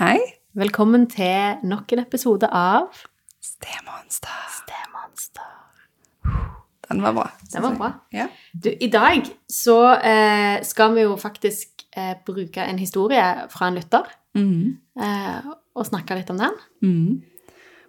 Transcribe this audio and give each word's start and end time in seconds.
Hei. 0.00 0.18
Velkommen 0.56 1.04
til 1.10 1.60
nok 1.68 1.92
en 1.94 2.00
episode 2.02 2.48
av 2.56 2.88
Stemonster. 3.44 4.38
Stemonster. 4.56 5.50
Den 6.90 7.02
var 7.04 7.12
bra. 7.14 7.26
Den 7.52 7.62
var 7.62 7.76
bra. 7.78 7.90
Ja. 8.16 8.26
Du, 8.52 8.70
I 8.72 8.88
dag 8.90 9.28
så 9.50 9.76
eh, 9.94 10.62
skal 10.66 10.94
vi 10.96 11.04
jo 11.06 11.14
faktisk 11.20 11.84
eh, 11.96 12.16
bruke 12.26 12.64
en 12.66 12.80
historie 12.82 13.26
fra 13.52 13.68
en 13.70 13.78
lytter 13.80 14.16
Mm. 14.34 14.76
eh, 15.02 15.46
og 15.74 15.86
snakke 15.88 16.14
litt 16.14 16.28
om 16.30 16.38
den. 16.38 16.52
Mm. 16.86 17.22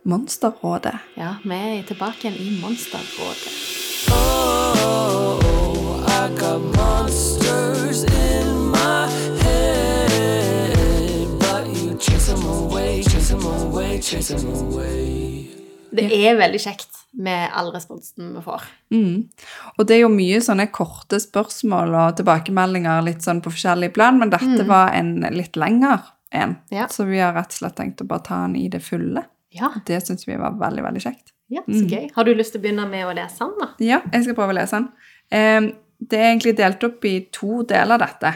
Monsterrådet. 0.09 0.95
Ja, 1.13 1.35
vi 1.45 1.53
er 1.53 1.83
tilbake 1.85 2.25
igjen 2.31 2.39
i 2.41 2.55
Monsterrådet. 2.63 3.53
I 6.11 6.33
got 6.39 6.61
monsters 6.75 7.30
Det 15.91 16.07
er 16.07 16.37
veldig 16.39 16.61
kjekt 16.63 17.01
med 17.11 17.49
all 17.53 17.71
responsen 17.73 18.31
vi 18.37 18.41
får. 18.45 18.63
Mm. 18.95 19.27
Og 19.75 19.87
det 19.87 19.97
er 19.97 20.01
jo 20.05 20.11
mye 20.13 20.39
sånne 20.43 20.69
korte 20.71 21.19
spørsmål 21.19 21.97
og 21.99 22.15
tilbakemeldinger 22.21 23.03
litt 23.03 23.25
sånn 23.25 23.41
på 23.43 23.51
forskjellig 23.51 23.91
plan, 23.95 24.19
men 24.21 24.31
dette 24.31 24.63
var 24.69 24.93
en 24.95 25.17
litt 25.35 25.59
lengre 25.59 25.99
en. 26.31 26.55
Ja. 26.71 26.87
Så 26.87 27.03
vi 27.09 27.19
har 27.19 27.35
rett 27.35 27.51
og 27.51 27.59
slett 27.59 27.75
tenkt 27.75 28.01
å 28.01 28.07
bare 28.07 28.23
ta 28.29 28.39
den 28.45 28.55
i 28.55 28.69
det 28.71 28.79
fulle. 28.85 29.25
Ja, 29.51 29.73
Det 29.85 29.99
syns 30.05 30.23
vi 30.27 30.37
var 30.39 30.55
veldig, 30.55 30.83
veldig 30.85 31.01
kjekt. 31.03 31.33
ja 31.51 31.61
så 31.67 31.83
gøy. 31.83 32.05
Har 32.15 32.23
du 32.23 32.33
lyst 32.33 32.53
til 32.55 32.61
å 32.61 32.63
begynne 32.63 32.87
med 32.87 33.03
å 33.05 33.11
lese 33.13 33.43
den, 33.43 33.57
da? 33.59 33.67
Ja, 33.83 33.99
jeg 34.13 34.23
skal 34.23 34.37
prøve 34.37 34.55
å 34.55 34.59
lese 34.61 34.79
den. 34.79 35.73
Det 35.99 36.17
er 36.17 36.29
egentlig 36.31 36.55
delt 36.57 36.83
opp 36.87 37.03
i 37.05 37.17
to 37.35 37.65
deler, 37.67 37.99
dette. 37.99 38.31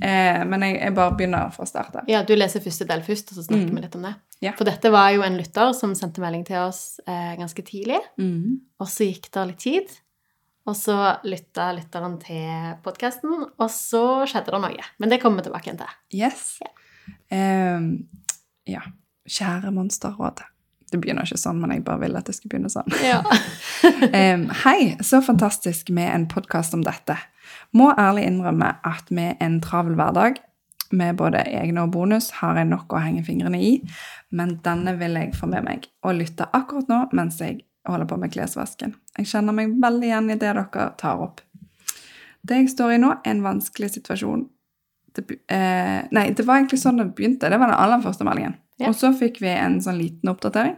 Eh, 0.00 0.44
men 0.48 0.62
jeg, 0.62 0.94
bare 0.94 1.16
begynner 1.18 1.50
fra 1.52 1.66
start. 1.68 1.98
Ja, 2.08 2.22
du 2.24 2.34
leser 2.36 2.62
første 2.64 2.86
del 2.88 3.02
først, 3.04 3.32
og 3.32 3.40
så 3.40 3.44
snakker 3.48 3.74
vi 3.74 3.82
litt 3.82 3.98
om 3.98 4.06
det. 4.06 4.14
Ja. 4.44 4.52
For 4.58 4.68
dette 4.68 4.90
var 4.92 5.10
jo 5.14 5.22
en 5.24 5.36
lytter 5.38 5.72
som 5.76 5.94
sendte 5.96 6.20
melding 6.20 6.42
til 6.44 6.58
oss 6.60 6.98
eh, 7.08 7.32
ganske 7.38 7.62
tidlig, 7.64 8.00
Mm. 8.20 8.60
og 8.80 8.86
så 8.92 9.06
gikk 9.08 9.30
det 9.32 9.46
litt 9.52 9.62
tid. 9.64 9.94
Og 10.66 10.74
så 10.74 10.96
lytta 11.22 11.68
lytteren 11.76 12.16
til 12.18 12.74
podkasten, 12.82 13.30
og 13.56 13.68
så 13.70 14.26
skjedde 14.26 14.50
det 14.50 14.60
noe. 14.64 14.86
Men 14.98 15.08
det 15.12 15.20
kommer 15.22 15.38
vi 15.38 15.46
tilbake 15.46 15.70
igjen 15.70 15.78
til. 15.78 15.92
Yes. 16.18 16.58
Ehm, 17.30 18.08
ja. 18.66 18.82
Kjære 19.26 19.70
Monsterrådet. 19.74 20.44
Det 20.90 21.00
begynner 21.02 21.26
ikke 21.26 21.38
sånn, 21.38 21.58
men 21.62 21.72
jeg 21.74 21.84
bare 21.86 21.98
vil 22.04 22.18
at 22.18 22.26
det 22.28 22.34
skal 22.36 22.50
begynne 22.52 22.70
sånn. 22.70 22.92
Ja. 23.02 23.20
um, 24.34 24.44
hei, 24.64 24.96
så 25.02 25.18
fantastisk 25.22 25.88
med 25.94 26.12
en 26.14 26.26
podkast 26.30 26.74
om 26.78 26.82
dette. 26.86 27.16
Må 27.74 27.88
ærlig 27.98 28.26
innrømme 28.28 28.72
at 28.86 29.10
med 29.14 29.36
en 29.42 29.60
travel 29.64 29.96
hverdag, 29.98 30.38
med 30.92 31.16
både 31.18 31.42
egne 31.48 31.86
og 31.86 31.94
bonus, 31.94 32.30
har 32.40 32.58
jeg 32.60 32.68
nok 32.70 32.92
å 32.92 33.02
henge 33.02 33.24
fingrene 33.26 33.60
i, 33.62 33.72
men 34.30 34.58
denne 34.64 34.96
vil 35.00 35.16
jeg 35.18 35.34
få 35.38 35.48
med 35.50 35.66
meg 35.66 35.88
og 36.06 36.18
lytte 36.18 36.48
akkurat 36.56 36.90
nå 36.90 37.00
mens 37.16 37.40
jeg 37.42 37.62
holder 37.86 38.08
på 38.10 38.18
med 38.20 38.32
klesvasken. 38.34 38.94
Jeg 39.18 39.30
kjenner 39.30 39.54
meg 39.56 39.74
veldig 39.82 40.08
igjen 40.08 40.30
i 40.30 40.36
det 40.36 40.46
dere 40.46 40.90
tar 40.98 41.22
opp. 41.22 41.42
Det 42.46 42.60
jeg 42.60 42.70
står 42.74 42.94
i 42.94 43.00
nå, 43.02 43.12
er 43.24 43.34
en 43.34 43.44
vanskelig 43.44 43.92
situasjon. 43.96 44.46
Det, 45.16 45.24
eh, 45.50 46.06
nei, 46.14 46.30
det 46.36 46.44
var 46.46 46.60
egentlig 46.60 46.80
sånn 46.82 47.00
det 47.00 47.08
begynte. 47.16 47.50
Det 47.50 47.58
var 47.58 47.72
den 47.72 47.80
aller 47.80 48.02
første 48.04 48.26
meldingen. 48.26 48.56
Ja. 48.78 48.90
Og 48.90 48.98
så 48.98 49.10
fikk 49.16 49.40
vi 49.42 49.50
en 49.50 49.80
sånn 49.82 49.98
liten 49.98 50.30
oppdatering. 50.30 50.76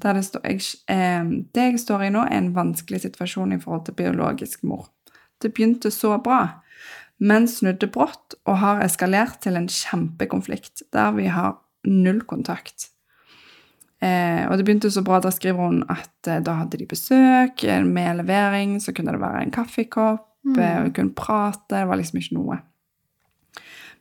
Der 0.00 0.14
det, 0.14 0.24
står, 0.26 0.44
jeg, 0.46 0.66
eh, 0.92 1.30
det 1.54 1.66
jeg 1.68 1.82
står 1.82 2.06
i 2.06 2.10
nå, 2.14 2.24
er 2.26 2.40
en 2.40 2.52
vanskelig 2.56 3.04
situasjon 3.06 3.54
i 3.56 3.60
forhold 3.62 3.86
til 3.86 3.96
biologisk 3.98 4.64
mor. 4.66 4.88
Det 5.40 5.52
begynte 5.54 5.92
så 5.94 6.16
bra, 6.22 6.62
men 7.20 7.48
snudde 7.48 7.90
brått 7.92 8.38
og 8.48 8.60
har 8.62 8.80
eskalert 8.84 9.42
til 9.44 9.58
en 9.58 9.68
kjempekonflikt 9.68 10.86
der 10.94 11.12
vi 11.16 11.28
har 11.32 11.58
null 11.88 12.22
kontakt. 12.28 12.88
Eh, 14.00 14.46
og 14.48 14.56
det 14.56 14.64
begynte 14.64 14.90
så 14.92 15.02
bra, 15.04 15.18
da 15.20 15.32
skriver 15.32 15.60
hun 15.60 15.82
at 15.92 16.28
eh, 16.28 16.40
da 16.44 16.56
hadde 16.62 16.80
de 16.80 16.88
besøk 16.88 17.64
eh, 17.68 17.84
med 17.84 18.22
levering, 18.22 18.78
så 18.80 18.94
kunne 18.96 19.12
det 19.12 19.20
være 19.20 19.44
en 19.44 19.52
kaffekopp, 19.52 20.26
eh, 20.56 20.76
og 20.78 20.88
vi 20.88 20.94
kunne 20.96 21.16
prate, 21.16 21.68
det 21.74 21.84
var 21.88 22.00
liksom 22.00 22.22
ikke 22.22 22.38
noe. 22.38 22.60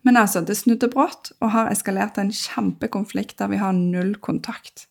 Men 0.08 0.16
altså, 0.22 0.40
det 0.48 0.56
snudde 0.56 0.88
brått 0.92 1.34
og 1.42 1.52
har 1.52 1.72
eskalert 1.74 2.16
til 2.16 2.30
en 2.30 2.36
kjempekonflikt 2.36 3.36
der 3.42 3.52
vi 3.52 3.60
har 3.60 3.76
null 3.76 4.16
kontakt. 4.24 4.88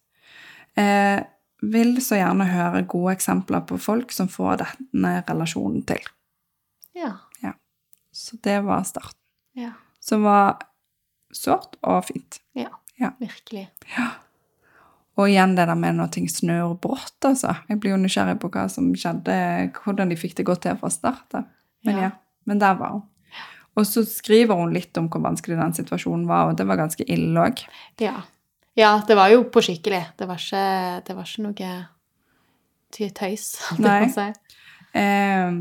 Eh, 0.76 1.24
vil 1.64 1.96
så 2.04 2.20
gjerne 2.20 2.46
høre 2.52 2.84
gode 2.86 3.16
eksempler 3.16 3.64
på 3.66 3.80
folk 3.82 4.12
som 4.14 4.28
får 4.30 4.60
denne 4.62 5.14
relasjonen 5.26 5.82
til. 5.88 6.04
Ja. 6.98 7.16
Så 8.18 8.38
det 8.42 8.56
var 8.66 8.82
starten. 8.88 9.20
Ja. 9.58 9.72
Som 10.02 10.24
var 10.26 10.56
sårt 11.34 11.76
og 11.86 12.02
fint. 12.10 12.40
ja. 12.58 12.72
Ja. 12.98 13.12
Virkelig. 13.22 13.68
Og 15.18 15.28
igjen 15.30 15.52
det 15.54 15.68
der 15.70 15.76
med 15.78 15.94
når 16.00 16.08
ting 16.16 16.24
snør 16.30 16.72
brått, 16.82 17.14
altså. 17.26 17.52
Jeg 17.70 17.78
blir 17.78 17.92
jo 17.92 17.98
nysgjerrig 18.02 18.40
på 18.42 18.50
hva 18.54 18.64
som 18.70 18.88
skjedde, 18.98 19.36
hvordan 19.84 20.10
de 20.10 20.16
fikk 20.18 20.34
det 20.40 20.46
godt 20.48 20.64
til 20.66 20.74
fra 20.80 20.90
start. 20.90 21.36
Men 21.86 21.94
Ja. 21.94 22.02
ja. 22.08 22.10
men 22.46 22.58
der 22.58 22.74
var 22.74 22.96
hun. 22.96 23.04
Og 23.78 23.86
så 23.86 24.02
skriver 24.02 24.58
hun 24.58 24.74
litt 24.74 24.98
om 24.98 25.06
hvor 25.08 25.22
vanskelig 25.22 25.60
den 25.60 25.74
situasjonen 25.78 26.26
var, 26.26 26.48
og 26.50 26.56
det 26.58 26.66
var 26.66 26.80
ganske 26.80 27.06
ille 27.06 27.38
òg. 27.38 27.62
Ja. 28.02 28.16
ja, 28.74 28.96
det 29.06 29.14
var 29.14 29.30
jo 29.30 29.44
på 29.44 29.62
skikkelig. 29.62 30.02
Det 30.18 30.26
var 30.26 30.42
ikke, 30.42 30.66
det 31.06 31.16
var 31.16 31.30
ikke 31.30 31.46
noe 31.46 33.10
tøys, 33.14 33.46
Nei. 33.78 34.00
på 34.00 34.10
å 34.10 34.14
si. 34.16 34.58
Eh, 34.98 35.60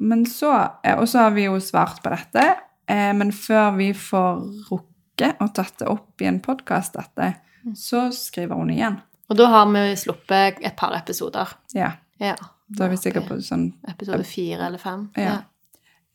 men 0.00 0.24
så 0.26 0.52
eh, 0.84 0.94
Og 0.98 1.08
så 1.08 1.18
har 1.26 1.30
vi 1.36 1.44
jo 1.46 1.58
svart 1.60 2.02
på 2.02 2.10
dette, 2.14 2.44
eh, 2.88 3.12
men 3.16 3.32
før 3.32 3.76
vi 3.76 3.92
får 3.92 4.42
rukket 4.70 5.40
og 5.42 5.52
tatt 5.54 5.78
det 5.78 5.88
opp 5.90 6.22
i 6.22 6.28
en 6.30 6.40
podkast, 6.40 6.94
dette, 6.98 7.34
Mm. 7.64 7.74
så 7.74 8.04
skriver 8.14 8.54
hun 8.54 8.70
igjen. 8.70 9.00
Og 9.28 9.36
da 9.36 9.46
har 9.50 9.66
vi 9.66 9.80
sluppet 9.98 10.60
et 10.62 10.76
par 10.76 10.94
episoder. 10.94 11.48
Ja. 11.74 11.90
Ja. 12.20 12.36
Da 12.70 12.84
er 12.84 12.92
vi 12.92 12.96
sikkert 12.96 13.26
på 13.28 13.34
sånn 13.42 13.72
Episode 13.88 14.24
fire 14.24 14.66
eller 14.68 14.78
fem. 14.78 15.08
Ja. 15.16 15.40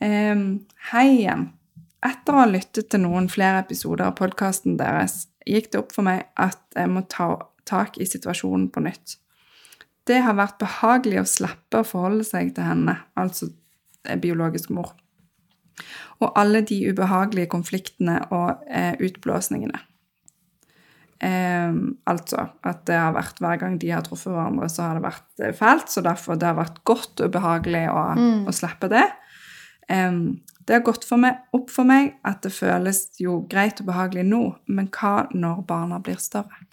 Ehm, 0.02 0.66
hei 0.92 1.18
igjen. 1.20 1.50
Etter 2.04 2.34
å 2.34 2.40
ha 2.44 2.46
lyttet 2.50 2.90
til 2.90 3.04
noen 3.04 3.28
flere 3.32 3.60
episoder 3.64 4.06
av 4.08 4.16
podkasten 4.16 4.78
deres, 4.80 5.28
gikk 5.46 5.70
det 5.72 5.80
opp 5.84 5.92
for 5.96 6.04
meg 6.08 6.26
at 6.40 6.60
jeg 6.76 6.90
må 6.90 7.04
ta 7.10 7.28
tak 7.66 7.98
i 8.00 8.06
situasjonen 8.08 8.70
på 8.72 8.84
nytt. 8.84 9.18
Det 10.08 10.22
har 10.24 10.34
vært 10.36 10.58
behagelig 10.60 11.20
å 11.22 11.28
slippe 11.28 11.80
å 11.80 11.88
forholde 11.88 12.26
seg 12.28 12.56
til 12.56 12.64
henne, 12.64 12.98
altså 13.20 13.52
biologisk 14.22 14.72
mor, 14.74 14.94
og 16.22 16.32
alle 16.40 16.62
de 16.66 16.78
ubehagelige 16.92 17.52
konfliktene 17.52 18.20
og 18.32 18.64
eh, 18.70 18.94
utblåsningene. 19.04 19.82
Eh, 21.24 21.76
altså 22.10 22.48
at 22.68 22.86
det 22.90 22.98
har 23.00 23.14
vært 23.16 23.40
hver 23.40 23.60
gang 23.62 23.78
de 23.80 23.92
har 23.94 24.04
truffet 24.06 24.34
hverandre, 24.34 24.70
så 24.72 24.90
har 24.90 25.00
det 25.00 25.06
vært 25.06 25.44
eh, 25.44 25.56
fælt, 25.56 25.92
så 25.92 26.04
derfor 26.06 26.40
det 26.40 26.50
har 26.50 26.60
vært 26.60 26.82
godt 26.88 27.24
og 27.24 27.36
behagelig 27.36 27.86
å, 27.92 28.08
å 28.50 28.56
slippe 28.56 28.92
det. 28.92 29.06
Eh, 29.88 30.20
det 30.64 30.78
har 30.78 30.86
gått 30.86 31.04
for 31.08 31.20
meg, 31.20 31.42
opp 31.56 31.72
for 31.74 31.88
meg 31.88 32.14
at 32.28 32.44
det 32.46 32.54
føles 32.56 33.06
jo 33.20 33.42
greit 33.52 33.82
og 33.84 33.90
behagelig 33.92 34.24
nå, 34.28 34.44
men 34.72 34.88
hva 34.96 35.26
når 35.36 35.64
barna 35.68 36.00
blir 36.04 36.20
større? 36.24 36.64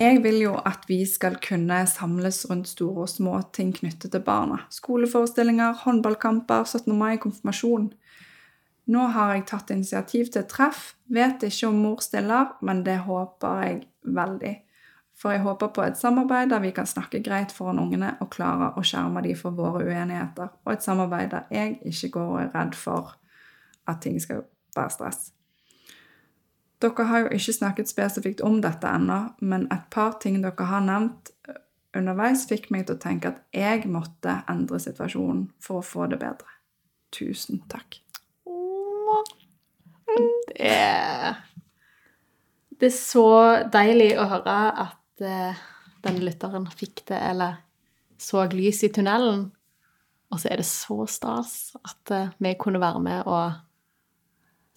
Jeg 0.00 0.22
vil 0.24 0.38
jo 0.40 0.54
at 0.64 0.86
vi 0.88 1.02
skal 1.04 1.34
kunne 1.44 1.82
samles 1.86 2.46
rundt 2.48 2.70
store 2.70 3.02
og 3.04 3.08
små 3.12 3.34
ting 3.52 3.74
knyttet 3.76 4.14
til 4.14 4.22
barna. 4.24 4.62
Skoleforestillinger, 4.72 5.74
håndballkamper, 5.82 6.64
17. 6.64 6.94
mai, 6.96 7.18
konfirmasjon. 7.20 7.90
Nå 8.88 9.02
har 9.12 9.34
jeg 9.34 9.44
tatt 9.50 9.70
initiativ 9.74 10.30
til 10.32 10.46
treff. 10.48 10.94
Vet 11.12 11.44
ikke 11.44 11.68
om 11.68 11.82
mor 11.84 12.00
stiller, 12.00 12.54
men 12.64 12.80
det 12.86 12.96
håper 13.04 13.60
jeg 13.66 13.82
veldig. 14.16 14.54
For 15.20 15.36
jeg 15.36 15.42
håper 15.44 15.68
på 15.76 15.84
et 15.84 16.00
samarbeid 16.00 16.48
der 16.54 16.64
vi 16.64 16.70
kan 16.72 16.88
snakke 16.88 17.20
greit 17.20 17.52
foran 17.52 17.82
ungene 17.82 18.14
og 18.24 18.30
klare 18.32 18.70
å 18.80 18.84
skjerme 18.86 19.20
dem 19.26 19.36
for 19.36 19.52
våre 19.52 19.84
uenigheter, 19.84 20.48
og 20.64 20.72
et 20.72 20.86
samarbeid 20.86 21.28
der 21.34 21.52
jeg 21.52 21.76
ikke 21.92 22.14
går 22.16 22.32
og 22.32 22.40
er 22.46 22.50
redd 22.56 22.72
for 22.86 23.12
at 23.84 24.00
ting 24.00 24.16
skal 24.16 24.46
være 24.72 24.96
stress. 24.96 25.28
Dere 26.80 27.06
har 27.10 27.24
jo 27.24 27.32
ikke 27.36 27.56
snakket 27.56 27.90
spesifikt 27.90 28.40
om 28.46 28.60
dette 28.64 28.88
ennå, 28.88 29.18
men 29.44 29.66
et 29.72 29.88
par 29.92 30.16
ting 30.22 30.38
dere 30.40 30.68
har 30.70 30.84
nevnt 30.84 31.32
underveis, 31.96 32.46
fikk 32.48 32.70
meg 32.72 32.86
til 32.86 32.96
å 32.96 33.02
tenke 33.02 33.32
at 33.32 33.42
jeg 33.52 33.90
måtte 33.90 34.40
endre 34.48 34.78
situasjonen 34.80 35.48
for 35.60 35.80
å 35.80 35.86
få 35.86 36.06
det 36.12 36.20
bedre. 36.22 36.56
Tusen 37.12 37.60
takk. 37.68 37.98
Det 40.50 40.56
er, 40.70 41.36
det 42.78 42.88
er 42.88 42.96
så 42.96 43.28
deilig 43.72 44.14
å 44.18 44.30
høre 44.30 44.56
at 44.86 44.96
den 45.20 45.58
denne 46.04 46.24
lytteren 46.24 46.68
fikk 46.72 47.04
det, 47.10 47.18
eller 47.18 47.60
så 48.20 48.44
lys 48.52 48.84
i 48.86 48.92
tunnelen. 48.94 49.48
Og 50.30 50.40
så 50.40 50.52
er 50.52 50.60
det 50.60 50.68
så 50.68 51.02
stas 51.10 51.74
at 51.80 52.12
eh, 52.14 52.30
vi 52.38 52.54
kunne 52.60 52.82
være 52.82 53.02
med 53.02 53.26
og 53.26 53.58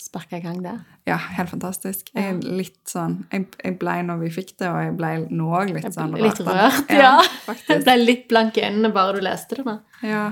sparke 0.04 0.38
i 0.38 0.44
gang 0.44 0.62
det. 0.64 0.76
Ja, 1.08 1.18
helt 1.38 1.52
fantastisk. 1.52 2.12
Jeg 2.16 2.30
er 2.30 2.40
litt 2.44 2.80
sånn 2.88 3.22
Jeg, 3.32 3.50
jeg 3.64 3.76
ble 3.82 3.98
når 4.08 4.22
vi 4.22 4.30
fikk 4.36 4.54
det, 4.62 4.70
og 4.70 4.80
jeg 4.80 4.94
ble 5.00 5.12
nå 5.32 5.50
òg 5.50 5.74
litt 5.74 5.90
Jeg 5.90 5.98
sånn 5.98 6.16
ble 6.16 6.28
litt 6.28 6.40
rørt, 6.48 6.94
ja. 6.94 7.18
Jeg 7.68 7.84
ble 7.84 7.98
litt 8.00 8.24
blank 8.32 8.60
i 8.60 8.66
øynene 8.68 8.94
bare 8.96 9.18
du 9.18 9.26
leste 9.26 9.60
det. 9.60 9.68
nå. 9.68 9.78
Ja. 10.08 10.26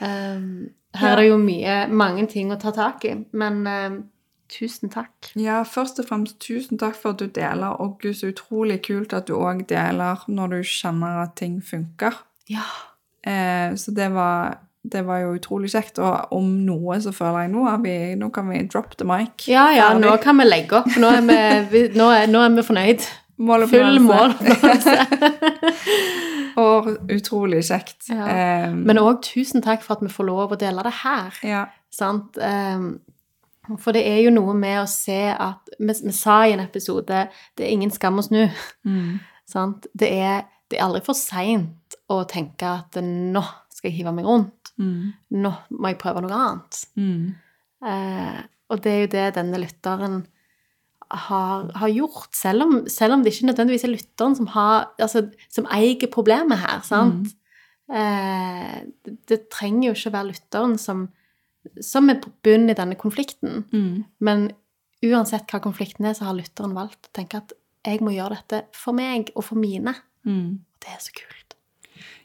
Um, 0.00 0.72
her 0.94 1.16
er 1.16 1.22
det 1.22 1.28
jo 1.28 1.38
mye, 1.42 1.78
mange 1.90 2.26
ting 2.30 2.52
å 2.54 2.58
ta 2.60 2.72
tak 2.74 3.04
i, 3.08 3.14
men 3.34 3.62
um, 3.66 4.02
Tusen 4.54 4.90
takk. 4.92 5.32
Ja, 5.40 5.62
først 5.66 5.98
og 6.02 6.06
fremst 6.10 6.36
tusen 6.44 6.78
takk 6.78 6.98
for 7.00 7.14
at 7.14 7.22
du 7.22 7.30
deler, 7.32 7.78
og 7.80 7.96
gud, 8.02 8.12
så 8.18 8.28
utrolig 8.30 8.82
kult 8.84 9.14
at 9.16 9.26
du 9.30 9.38
òg 9.38 9.64
deler 9.70 10.20
når 10.28 10.52
du 10.52 10.58
kjenner 10.68 11.22
at 11.24 11.32
ting 11.40 11.56
funker. 11.64 12.20
Ja. 12.52 12.66
Eh, 13.24 13.72
så 13.80 13.94
det 13.96 14.10
var, 14.12 14.60
det 14.84 15.00
var 15.06 15.22
jo 15.22 15.30
utrolig 15.38 15.70
kjekt, 15.72 15.98
og 16.04 16.32
om 16.36 16.48
noe 16.66 16.98
så 17.00 17.12
føler 17.16 17.46
jeg 17.46 17.52
nå, 17.54 17.62
er 17.70 17.78
vi, 17.80 17.94
nå 18.20 18.28
kan 18.34 18.50
vi 18.52 18.58
drop 18.68 18.96
the 19.00 19.06
mic. 19.08 19.46
Ja, 19.48 19.70
ja, 19.72 19.86
nå 19.96 20.12
kan 20.20 20.36
vi 20.40 20.44
legge 20.44 20.76
opp. 20.82 20.90
Nå 21.00 21.08
er 21.16 21.64
vi, 21.72 21.86
nå 21.96 22.10
er, 22.12 22.26
nå 22.28 22.42
er 22.44 22.52
vi 22.58 22.64
fornøyd. 22.68 23.06
Mål 23.44 23.64
Full 23.66 23.96
fornøyelse. 23.98 24.04
mål. 24.04 24.34
Og 26.64 26.86
utrolig 27.10 27.64
kjekt. 27.66 28.06
Ja. 28.12 28.68
Um, 28.68 28.84
Men 28.86 29.00
òg 29.02 29.22
tusen 29.26 29.64
takk 29.64 29.82
for 29.82 29.96
at 29.96 30.04
vi 30.04 30.12
får 30.12 30.28
lov 30.28 30.52
å 30.54 30.60
dele 30.60 30.84
det 30.86 30.94
her. 31.02 31.40
ja. 31.46 31.64
Sant? 31.94 32.38
Um, 32.42 32.96
For 33.80 33.94
det 33.94 34.02
er 34.10 34.18
jo 34.24 34.32
noe 34.34 34.52
med 34.58 34.80
å 34.82 34.86
se 34.90 35.30
at 35.30 35.70
Vi, 35.78 35.92
vi 36.04 36.12
sa 36.12 36.40
i 36.44 36.52
en 36.52 36.60
episode 36.64 37.20
det 37.56 37.64
er 37.64 37.70
ingen 37.72 37.90
skam 37.94 38.18
å 38.18 38.24
snu. 38.26 38.42
Mm. 38.84 39.20
Sant? 39.48 39.86
Det, 39.94 40.10
er, 40.10 40.42
det 40.70 40.78
er 40.78 40.84
aldri 40.88 41.00
for 41.06 41.14
seint 41.16 41.96
å 42.10 42.20
tenke 42.28 42.66
at 42.66 42.98
nå 43.02 43.42
skal 43.72 43.90
jeg 43.90 43.98
hive 44.00 44.12
meg 44.16 44.26
rundt. 44.26 44.63
Mm. 44.80 45.14
Nå 45.38 45.52
må 45.70 45.90
jeg 45.92 46.00
prøve 46.00 46.22
noe 46.24 46.38
annet. 46.38 46.80
Mm. 46.98 47.34
Eh, 47.84 48.40
og 48.72 48.80
det 48.84 48.92
er 48.92 49.02
jo 49.04 49.12
det 49.12 49.26
denne 49.38 49.60
lytteren 49.62 50.22
har, 51.14 51.68
har 51.78 51.92
gjort, 51.92 52.30
selv 52.36 52.64
om, 52.64 52.76
selv 52.90 53.16
om 53.16 53.22
det 53.22 53.34
ikke 53.34 53.50
nødvendigvis 53.50 53.84
er 53.86 53.92
lytteren 53.92 54.36
som, 54.38 54.48
har, 54.54 54.88
altså, 54.98 55.26
som 55.52 55.68
eier 55.74 56.10
problemet 56.12 56.58
her. 56.62 56.80
sant? 56.86 57.34
Eh, 57.92 58.78
det, 59.04 59.16
det 59.28 59.40
trenger 59.52 59.90
jo 59.90 59.98
ikke 59.98 60.14
være 60.16 60.30
lytteren 60.32 60.78
som, 60.80 61.06
som 61.84 62.10
er 62.10 62.20
på 62.24 62.32
bunnen 62.46 62.72
i 62.72 62.78
denne 62.78 62.98
konflikten. 63.00 63.64
Mm. 63.74 64.04
Men 64.24 64.48
uansett 65.04 65.50
hva 65.52 65.60
konflikten 65.64 66.08
er, 66.08 66.16
så 66.16 66.30
har 66.30 66.38
lytteren 66.38 66.76
valgt 66.76 67.10
å 67.10 67.14
tenke 67.20 67.42
at 67.42 67.54
jeg 67.84 68.00
må 68.00 68.14
gjøre 68.14 68.40
dette 68.40 68.64
for 68.76 68.96
meg 68.96 69.30
og 69.36 69.44
for 69.50 69.60
mine. 69.60 69.92
Mm. 70.24 70.64
Og 70.64 70.84
det 70.84 70.94
er 70.94 71.02
så 71.04 71.12
kult. 71.16 71.43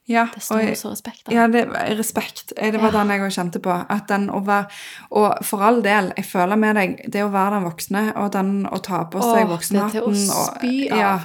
Ja, 0.09 0.23
og 0.33 0.41
står 0.41 0.63
jo 0.63 0.75
så 0.79 0.89
respekt 0.89 1.27
av. 1.27 1.33
Ja, 1.35 1.45
det 1.51 1.67
respekt. 2.00 2.53
Det 2.56 2.81
var 2.81 2.91
Ja. 2.91 3.03
den 3.03 3.11
jeg 3.13 3.21
også 3.21 3.41
kjente 3.41 3.59
på. 3.61 3.85
At 3.89 4.07
den 4.07 4.29
å 4.29 4.41
være, 4.45 4.65
og 5.11 5.45
for 5.45 5.61
all 5.61 5.81
del, 5.85 6.13
jeg 6.17 6.25
føler 6.25 6.57
med 6.57 6.75
deg, 6.75 7.11
det 7.11 7.23
å 7.23 7.29
være 7.29 7.59
den 7.59 7.67
voksne, 7.69 8.03
og 8.17 8.31
den 8.31 8.65
å 8.65 8.79
ta 8.81 9.03
på 9.06 9.21
seg 9.21 9.45
Åh, 9.45 9.51
voksenhatten 9.51 10.29
og-. 10.33 10.63
Ja, 10.89 11.19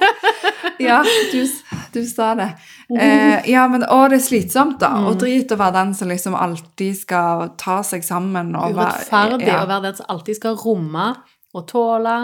ja 0.88 1.02
du, 1.32 1.46
du 1.92 2.00
sa 2.08 2.34
det. 2.34 2.48
Eh, 2.90 3.50
ja, 3.50 3.68
men 3.68 3.86
å, 3.86 4.08
det 4.10 4.18
er 4.18 4.26
slitsomt, 4.26 4.80
da. 4.80 4.90
Mm. 4.96 5.06
Og 5.06 5.20
drit 5.22 5.54
å 5.54 5.60
være 5.62 5.76
den 5.78 5.94
som 5.94 6.08
liksom 6.08 6.34
alltid 6.34 6.98
skal 7.04 7.54
ta 7.56 7.82
seg 7.86 8.02
sammen 8.02 8.56
og 8.56 8.74
Urettferdig 8.74 9.46
ja, 9.46 9.62
å 9.62 9.70
være 9.70 9.86
den 9.86 9.96
som 10.00 10.10
alltid 10.10 10.40
skal 10.40 10.58
romme 10.58 11.06
og 11.54 11.68
tåle 11.70 12.18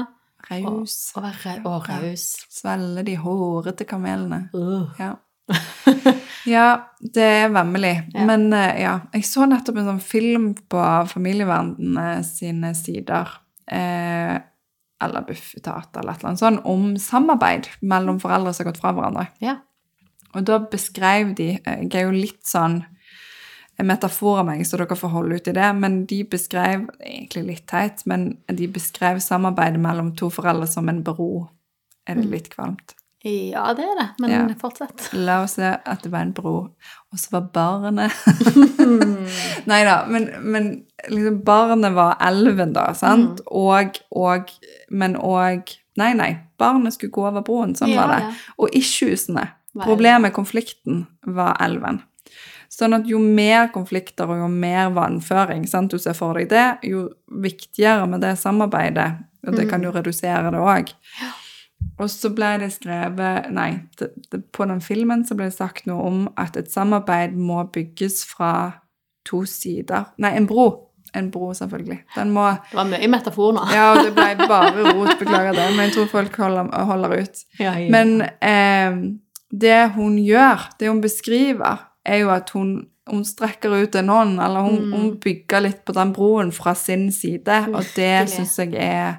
og, 0.51 0.51
raus. 0.51 0.99
og 1.15 1.23
være 1.23 1.57
og 1.63 1.89
raus. 1.89 2.29
Svelge 2.51 3.07
de 3.07 3.17
hårete 3.23 3.87
kamelene. 3.87 4.49
Uh. 4.57 4.91
Ja. 4.99 5.15
Ja, 6.55 6.67
det 7.01 7.25
er 7.25 7.49
vemmelig. 7.53 7.95
Ja. 8.15 8.27
Men 8.29 8.53
eh, 8.53 8.83
ja, 8.83 8.95
jeg 9.15 9.27
så 9.29 9.47
nettopp 9.49 9.81
en 9.81 9.91
sånn 9.93 10.05
film 10.05 10.51
på 10.71 10.85
Familievernet 11.11 12.27
sine 12.29 12.75
sider. 12.77 13.33
Eh, 13.69 14.37
eller 15.05 15.27
Bufetat 15.27 15.97
eller 15.97 16.13
et 16.13 16.21
eller 16.21 16.33
annet 16.33 16.43
sånt, 16.43 16.65
om 16.67 16.93
samarbeid 16.99 17.69
mellom 17.87 18.19
foreldre 18.23 18.53
som 18.55 18.65
har 18.65 18.73
gått 18.73 18.83
fra 18.83 18.93
hverandre. 18.97 19.29
Ja. 19.45 19.59
Og 20.35 20.45
da 20.49 20.59
beskrev 20.61 21.35
de 21.39 21.53
eh, 21.57 21.85
Jeg 21.87 22.01
er 22.01 22.09
jo 22.09 22.17
litt 22.17 22.45
sånn 22.47 22.83
en 23.79 23.87
metafor 23.87 24.41
av 24.41 24.49
meg, 24.49 24.65
så 24.67 24.75
dere 24.81 24.97
får 24.99 25.13
holde 25.13 25.37
ut 25.39 25.49
i 25.53 25.55
det, 25.55 25.67
men 25.79 26.01
de 26.11 26.25
beskrev 26.27 26.89
egentlig 26.99 27.45
litt 27.47 27.67
teit, 27.71 28.01
men 28.11 28.33
de 28.51 28.67
beskrev 28.75 29.21
samarbeidet 29.23 29.79
mellom 29.79 30.11
to 30.19 30.33
foreldre 30.35 30.67
som 30.67 30.91
en 30.91 31.05
bro. 31.07 31.47
Er 32.09 32.19
det 32.19 32.27
litt 32.27 32.49
kvalmt? 32.51 32.98
Ja, 33.25 33.65
det 33.75 33.83
er 33.85 33.97
det. 33.99 34.09
Men 34.21 34.31
Ja. 34.31 34.43
fortsett. 34.61 35.09
La 35.27 35.41
oss 35.43 35.57
se 35.59 35.73
at 35.85 36.03
det 36.05 36.13
var 36.13 36.21
en 36.27 36.33
bro, 36.33 36.53
og 37.13 37.19
så 37.19 37.33
var 37.33 37.49
barnet 37.53 38.13
Nei 39.71 39.81
da, 39.85 40.05
men, 40.09 40.29
men 40.43 40.69
liksom 41.09 41.41
barnet 41.45 41.95
var 41.97 42.17
elven, 42.21 42.73
da, 42.77 42.93
sant? 42.95 43.41
Og, 43.47 43.99
og 44.11 44.51
Men 44.91 45.17
òg 45.17 45.75
Nei, 45.99 46.13
nei. 46.15 46.29
Barnet 46.63 46.95
skulle 46.95 47.11
gå 47.11 47.25
over 47.27 47.43
broen. 47.43 47.73
Sånn 47.75 47.91
Ja, 47.91 48.05
var 48.07 48.13
det. 48.15 48.19
ja. 48.29 48.53
Og 48.63 48.71
issuesene, 48.79 49.49
problemet, 49.83 50.31
konflikten, 50.37 51.01
var 51.27 51.57
elven. 51.59 51.99
Sånn 52.71 52.95
at 52.95 53.09
jo 53.11 53.19
mer 53.19 53.67
konflikter 53.75 54.31
og 54.31 54.39
jo 54.45 54.47
mer 54.53 54.93
vannføring 54.95 55.67
sant, 55.67 55.91
du 55.91 55.99
ser 55.99 56.15
for 56.15 56.39
deg 56.39 56.47
det, 56.53 56.67
jo 56.87 57.09
viktigere 57.43 58.07
med 58.07 58.23
det 58.23 58.37
samarbeidet. 58.39 59.09
Og 59.49 59.57
det 59.59 59.67
kan 59.71 59.83
jo 59.83 59.91
redusere 59.91 60.53
det 60.55 60.63
òg. 60.63 60.95
Og 61.99 62.11
så 62.11 62.31
ble 62.35 62.53
det 62.63 62.69
skrevet 62.75 63.49
Nei, 63.55 63.71
det, 63.99 64.11
det, 64.33 64.43
på 64.55 64.67
den 64.71 64.81
filmen 64.85 65.25
så 65.27 65.35
ble 65.39 65.49
det 65.51 65.57
sagt 65.57 65.87
noe 65.91 66.03
om 66.07 66.21
at 66.39 66.57
et 66.57 66.71
samarbeid 66.71 67.35
må 67.39 67.65
bygges 67.75 68.25
fra 68.27 68.53
to 69.27 69.45
sider. 69.47 70.05
Nei, 70.19 70.33
en 70.39 70.47
bro. 70.47 70.69
En 71.17 71.31
bro, 71.33 71.53
selvfølgelig. 71.57 71.99
Den 72.15 72.31
må 72.35 72.47
Det 72.71 72.77
var 72.77 72.85
mye 72.91 73.09
metafor 73.09 73.55
nå. 73.57 73.65
Ja, 73.73 73.87
og 73.95 74.03
det 74.05 74.13
ble 74.17 74.47
bare 74.49 74.93
rot, 74.93 75.15
beklager 75.21 75.57
det, 75.57 75.67
men 75.77 75.87
jeg 75.89 75.95
tror 75.97 76.07
folk 76.13 76.37
holder, 76.37 76.69
holder 76.91 77.15
ut. 77.23 77.43
Ja, 77.59 77.73
ja. 77.81 77.89
Men 77.93 78.23
eh, 78.45 78.99
det 79.51 79.79
hun 79.97 80.19
gjør, 80.21 80.69
det 80.81 80.89
hun 80.93 81.01
beskriver, 81.05 81.87
er 82.05 82.23
jo 82.23 82.31
at 82.33 82.51
hun, 82.55 82.75
hun 83.09 83.25
strekker 83.25 83.73
ut 83.83 83.97
en 84.01 84.09
hånd, 84.13 84.37
eller 84.41 84.61
hun, 84.69 84.79
Mm. 84.85 84.93
hun 84.93 85.09
bygger 85.21 85.61
litt 85.65 85.81
på 85.85 85.93
den 85.97 86.13
broen 86.13 86.53
fra 86.53 86.75
sin 86.75 87.09
side, 87.13 87.65
og 87.75 87.85
det 87.97 88.29
syns 88.33 88.59
jeg 88.59 88.75
er 88.77 89.19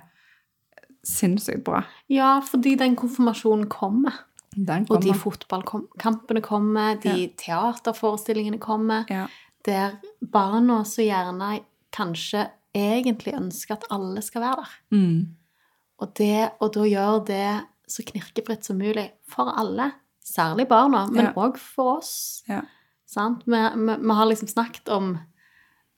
sinnssykt 1.10 1.64
bra. 1.68 1.84
ja, 2.10 2.40
fordi 2.46 2.76
den 2.80 2.96
konfirmasjonen 3.00 3.68
kommer. 3.70 4.14
Den 4.56 4.86
Og 4.90 5.02
de 5.04 5.14
fotballkampene 5.14 6.42
kommer, 6.42 6.96
de 7.02 7.28
teaterforestillingene 7.38 8.58
kommer, 8.60 9.06
Ja. 9.10 9.28
der 9.66 9.98
barna 10.22 10.84
så 10.84 11.04
gjerne 11.06 11.60
kanskje 11.94 12.48
egentlig 12.76 13.34
ønsker 13.34 13.74
at 13.78 13.86
alle 13.92 14.22
skal 14.22 14.42
være 14.42 14.56
der. 14.64 14.98
Mm. 14.98 15.36
Og, 16.00 16.14
det, 16.18 16.52
og 16.62 16.74
da 16.74 16.86
gjør 16.88 17.26
det 17.26 17.62
så 17.90 18.04
knirkefritt 18.06 18.66
som 18.66 18.78
mulig 18.78 19.12
for 19.30 19.50
alle. 19.58 19.92
Særlig 20.24 20.68
barna, 20.68 21.08
men 21.10 21.26
Ja. 21.26 21.52
for 21.58 21.98
oss. 21.98 22.44
Ja. 22.48 22.62
Sant? 23.06 23.44
Vi, 23.46 23.58
vi, 23.76 23.96
vi 23.96 24.14
har 24.14 24.26
liksom 24.26 24.48
snakket 24.48 24.90
om, 24.90 25.18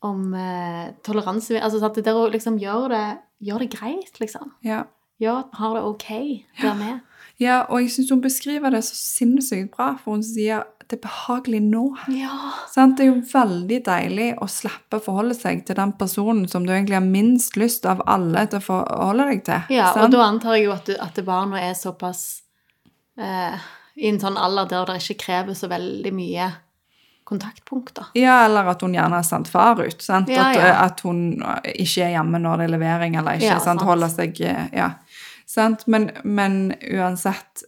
om 0.02 0.34
eh, 0.34 0.94
toleranse 1.04 1.60
Altså 1.62 1.84
at 1.86 1.96
det 1.96 2.06
der 2.06 2.16
å 2.16 2.30
liksom 2.32 2.58
gjøre 2.60 2.90
det, 2.90 3.18
gjør 3.42 3.60
det 3.60 3.70
greit, 3.78 4.20
liksom. 4.20 4.52
Ja. 4.64 4.84
Vi 5.22 5.30
har 5.30 5.76
det 5.78 5.82
ok 5.86 6.08
der 6.62 6.74
med. 6.76 7.00
ja, 7.40 7.62
og 7.70 7.82
jeg 7.84 7.92
syns 7.94 8.10
hun 8.10 8.22
beskriver 8.22 8.72
det 8.74 8.84
så 8.88 8.96
sinnssykt 8.98 9.72
bra, 9.76 9.92
for 10.02 10.16
hun 10.18 10.24
sier 10.26 10.64
det 10.92 10.98
er 10.98 11.04
behagelig 11.08 11.62
nå. 11.64 11.82
Ja. 12.12 12.34
Sant? 12.68 12.98
Det 12.98 13.06
er 13.06 13.12
jo 13.14 13.22
veldig 13.32 13.78
deilig 13.86 14.26
å 14.44 14.48
slippe 14.52 14.98
å 15.00 15.04
forholde 15.06 15.38
seg 15.38 15.62
til 15.66 15.78
den 15.78 15.94
personen 15.96 16.50
som 16.52 16.66
du 16.68 16.74
egentlig 16.74 16.98
har 16.98 17.06
minst 17.06 17.56
lyst 17.56 17.86
av 17.88 18.02
alle 18.12 18.44
til 18.52 18.60
å 18.60 18.66
forholde 18.66 19.30
deg 19.30 19.46
til. 19.48 19.70
Ja, 19.78 19.94
og 19.96 20.12
da 20.12 20.26
antar 20.26 20.58
jeg 20.58 20.66
jo 20.66 20.74
at, 20.76 20.86
du- 20.92 20.98
at 21.00 21.22
barna 21.26 21.62
er 21.64 21.78
såpass 21.80 22.42
eh, 23.18 23.56
I 23.96 24.10
en 24.10 24.20
sånn 24.20 24.36
alder 24.42 24.68
der 24.74 24.86
det 24.92 25.00
ikke 25.06 25.20
krever 25.24 25.54
så 25.56 25.70
veldig 25.72 26.12
mye 26.18 26.50
kontaktpunkter. 27.24 28.06
Ja, 28.18 28.46
eller 28.46 28.68
at 28.74 28.82
hun 28.84 28.94
gjerne 28.96 29.20
har 29.22 29.24
sendt 29.24 29.48
far 29.52 29.80
ut. 29.80 30.02
Sant? 30.04 30.30
Ja, 30.32 30.50
ja. 30.56 30.72
at 30.88 31.00
hun 31.06 31.38
ikke 31.64 32.04
er 32.08 32.16
hjemme 32.18 32.40
når 32.42 32.58
det 32.58 32.66
er 32.68 32.74
levering, 32.76 33.16
eller 33.20 33.38
ikke. 33.40 33.48
Ja, 33.48 33.60
sant? 33.62 33.80
sant. 33.80 33.88
Holder 33.88 34.12
seg 34.12 34.42
eh, 34.44 34.66
Ja. 34.76 34.90
Sant? 35.52 35.84
Men, 35.92 36.10
men 36.24 36.74
uansett 36.96 37.64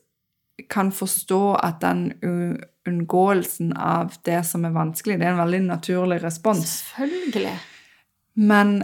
kan 0.72 0.92
forstå 0.96 1.42
at 1.60 1.82
den 1.84 2.06
unngåelsen 2.88 3.74
av 3.78 4.14
det 4.28 4.42
som 4.48 4.66
er 4.68 4.74
vanskelig, 4.76 5.18
det 5.20 5.28
er 5.28 5.34
en 5.36 5.42
veldig 5.44 5.62
naturlig 5.68 6.22
respons. 6.24 6.64
Selvfølgelig. 6.94 7.54
Men 8.40 8.76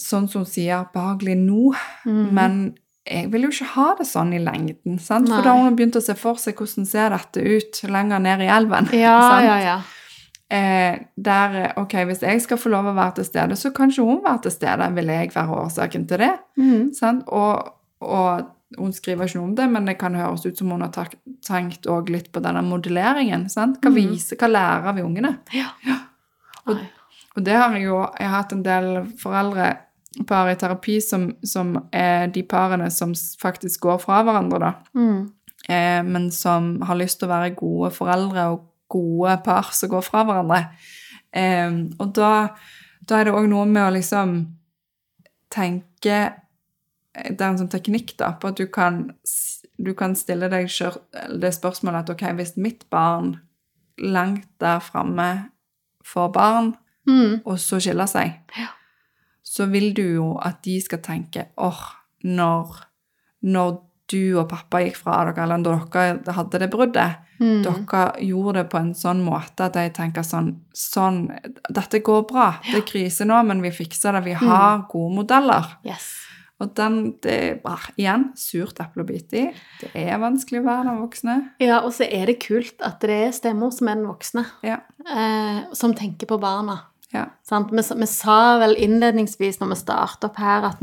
sånn 0.00 0.26
som 0.30 0.42
hun 0.44 0.50
sier, 0.50 0.86
behagelig 0.94 1.36
nå, 1.38 1.74
Mhm. 2.04 2.30
men 2.34 2.74
jeg 3.06 3.30
vil 3.32 3.42
jo 3.42 3.50
ikke 3.52 3.72
ha 3.74 3.94
det 3.98 4.06
sånn 4.08 4.32
i 4.34 4.38
lengden, 4.42 4.98
sant? 4.98 5.28
For 5.28 5.42
da 5.44 5.52
har 5.54 5.64
hun 5.64 5.76
begynt 5.76 5.96
å 5.96 6.02
se 6.02 6.14
for 6.16 6.34
seg 6.40 6.54
hvordan 6.56 6.86
ser 6.88 7.10
dette 7.10 7.42
ut 7.44 7.82
lenger 7.90 8.18
ned 8.20 8.40
i 8.40 8.48
elven. 8.48 8.88
Ja, 8.92 9.40
ja, 9.50 9.58
ja. 9.60 9.76
Eh, 10.50 10.98
der, 11.16 11.72
ok, 11.76 11.92
hvis 12.06 12.20
jeg 12.22 12.40
skal 12.42 12.56
få 12.60 12.70
lov 12.70 12.86
å 12.86 12.94
være 12.94 13.16
til 13.16 13.24
stede, 13.24 13.56
så 13.56 13.72
kan 13.74 13.90
ikke 13.90 14.04
hun 14.04 14.22
være 14.24 14.42
til 14.42 14.52
stede. 14.52 14.94
Vil 14.94 15.06
jeg 15.12 15.32
være 15.34 15.56
årsaken 15.64 16.06
til 16.08 16.18
det? 16.18 16.32
Sant? 16.94 17.24
Og, 17.28 17.73
og 18.00 18.50
hun 18.78 18.92
skriver 18.92 19.24
ikke 19.28 19.38
noe 19.38 19.48
om 19.50 19.54
det, 19.54 19.68
men 19.70 19.84
det 19.86 19.98
kan 19.98 20.14
høres 20.14 20.44
ut 20.46 20.58
som 20.58 20.70
hun 20.70 20.80
har 20.82 20.90
tenkt 21.46 21.86
litt 22.10 22.32
på 22.32 22.40
denne 22.42 22.62
modelleringen. 22.66 23.48
Sant? 23.50 23.80
Hva, 23.80 23.90
Mhm. 23.90 23.94
viser, 24.10 24.36
hva 24.36 24.48
lærer 24.50 24.94
vi 24.94 25.02
ungene? 25.02 25.38
Ja. 25.52 25.68
Og- 26.66 26.78
Og 27.36 27.42
det 27.44 27.54
har 27.54 27.72
jeg 27.72 27.82
jo 27.84 28.00
Jeg 28.18 28.28
har 28.28 28.42
hatt 28.42 28.52
en 28.52 28.62
del 28.62 29.04
foreldrepar 29.18 30.50
i 30.52 30.54
terapi 30.54 31.00
som, 31.02 31.34
som 31.44 31.88
er 31.92 32.28
de 32.28 32.42
parene 32.42 32.90
som 32.92 33.12
faktisk 33.12 33.80
går 33.80 33.98
fra 34.00 34.22
hverandre, 34.22 34.58
da. 34.60 34.72
Mm. 34.94 35.30
Eh, 35.68 36.02
men 36.02 36.30
som 36.30 36.80
har 36.82 36.94
lyst 36.96 37.18
til 37.18 37.28
å 37.28 37.32
være 37.32 37.56
gode 37.56 37.90
foreldre 37.92 38.52
og 38.52 38.70
gode 38.88 39.42
par 39.44 39.62
som 39.72 39.88
går 39.90 40.02
fra 40.04 40.24
hverandre. 40.24 40.68
Eh, 41.32 41.70
og 41.98 42.12
da, 42.14 42.48
da 43.04 43.16
er 43.20 43.24
det 43.24 43.34
òg 43.34 43.48
noe 43.48 43.64
med 43.66 43.82
å 43.82 43.92
liksom 43.96 44.54
tenker 45.50 46.34
Det 47.14 47.40
er 47.40 47.48
en 47.52 47.58
sånn 47.58 47.70
teknikk 47.70 48.16
da, 48.18 48.32
på 48.32 48.48
at 48.48 48.56
du 48.58 48.66
kan, 48.66 49.14
du 49.78 49.92
kan 49.94 50.14
stille 50.18 50.48
deg 50.50 50.66
selv 50.70 50.98
det 51.40 51.52
spørsmålet 51.54 52.02
at 52.02 52.10
ok, 52.10 52.24
hvis 52.40 52.56
mitt 52.56 52.88
barn 52.90 53.36
langt 53.98 54.48
der 54.60 54.80
framme 54.80 55.50
får 56.04 56.32
barn, 56.32 56.74
Mm. 57.06 57.42
og 57.44 57.58
så 57.60 57.76
skiller 57.78 58.06
seg, 58.08 58.32
Ja. 58.56 58.68
så 59.44 59.66
vil 59.70 59.92
du 59.94 60.14
jo 60.14 60.38
at 60.40 60.62
de 60.62 60.80
skal 60.80 60.98
tenke 61.04 61.46
åh, 61.58 61.82
når, 62.24 62.78
når 63.42 63.82
du 64.08 64.38
og 64.40 64.48
pappa 64.48 64.78
gikk 64.80 64.96
fra 64.96 65.24
dere, 65.26 65.42
eller 65.44 65.58
når 65.58 65.90
dere 65.92 66.32
hadde 66.32 66.58
det 66.58 66.70
bruddet, 66.70 67.16
Mm. 67.40 67.62
dere 67.62 68.12
gjorde 68.24 68.54
det 68.54 68.70
på 68.70 68.78
en 68.78 68.94
sånn 68.94 69.22
måte 69.24 69.60
at 69.66 69.74
jeg 69.74 69.92
tenker 69.92 70.22
sånn, 70.22 70.60
sånn 70.72 71.28
Dette 71.70 72.00
går 72.00 72.26
bra. 72.26 72.58
Det 72.72 72.74
er 72.76 72.80
krise 72.88 73.24
nå, 73.26 73.44
men 73.44 73.60
vi 73.60 73.70
fikser 73.70 74.12
det. 74.12 74.24
Vi 74.24 74.32
har 74.32 74.86
gode 74.88 75.14
modeller. 75.14 75.76
Yes. 75.84 76.23
Og 76.62 76.70
den 76.78 76.98
det, 77.24 77.60
ah, 77.66 77.82
Igjen, 77.98 78.28
surt 78.38 78.78
eple 78.80 79.02
å 79.02 79.06
bite 79.08 79.36
i. 79.40 79.44
Det 79.80 79.90
er 80.04 80.20
vanskelig 80.22 80.60
å 80.62 80.66
være 80.68 80.84
den 80.86 81.00
voksne. 81.02 81.34
Ja, 81.60 81.80
og 81.82 81.90
så 81.96 82.06
er 82.06 82.26
det 82.30 82.36
kult 82.44 82.78
at 82.86 83.00
det 83.02 83.10
er 83.26 83.32
stemmer 83.34 83.72
som 83.74 83.88
er 83.90 83.96
den 83.98 84.06
voksne, 84.06 84.44
Ja. 84.62 84.78
eh, 85.10 85.64
som 85.74 85.94
tenker 85.94 86.26
på 86.30 86.38
barna. 86.40 86.80
ja. 87.12 87.26
Sant? 87.42 87.70
Vi, 87.72 87.82
vi 87.82 88.06
sa 88.06 88.58
vel 88.62 88.76
innledningsvis 88.76 89.58
når 89.60 89.68
vi 89.74 89.80
startet 89.82 90.24
opp 90.30 90.36
her, 90.36 90.64
at 90.70 90.78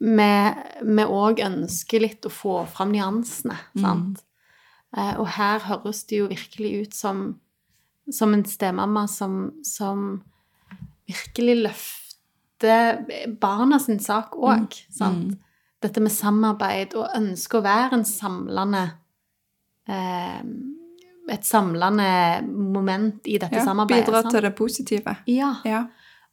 vi 0.00 1.04
òg 1.04 1.40
ønsker 1.44 2.00
litt 2.00 2.26
å 2.26 2.30
få 2.30 2.66
fram 2.66 2.92
nyansene. 2.92 3.56
Sant? 3.78 4.24
Eh, 4.96 5.14
og 5.20 5.26
her 5.36 5.60
høres 5.60 6.04
det 6.10 6.18
jo 6.18 6.26
virkelig 6.28 6.82
ut 6.88 6.94
som, 6.94 7.38
som 8.10 8.34
en 8.34 8.44
stemamma 8.44 9.06
som, 9.08 9.52
som 9.62 10.22
virkelig 11.06 11.62
løfter 11.62 11.99
barna 13.40 13.78
sin 13.82 14.00
sak 14.02 14.36
òg. 14.36 14.74
Mm. 15.00 15.30
Dette 15.80 16.02
med 16.04 16.12
samarbeid 16.12 16.96
og 16.98 17.14
ønske 17.16 17.58
å 17.58 17.64
være 17.64 18.00
en 18.00 18.04
samlende 18.04 18.82
eh, 19.88 20.42
Et 21.30 21.46
samlende 21.46 22.42
moment 22.50 23.26
i 23.30 23.38
dette 23.38 23.60
ja. 23.60 23.64
samarbeidet. 23.64 24.08
Bidra 24.10 24.24
til 24.26 24.42
det 24.42 24.54
positive. 24.58 25.14
Ja. 25.30 25.54
Ja. 25.64 25.84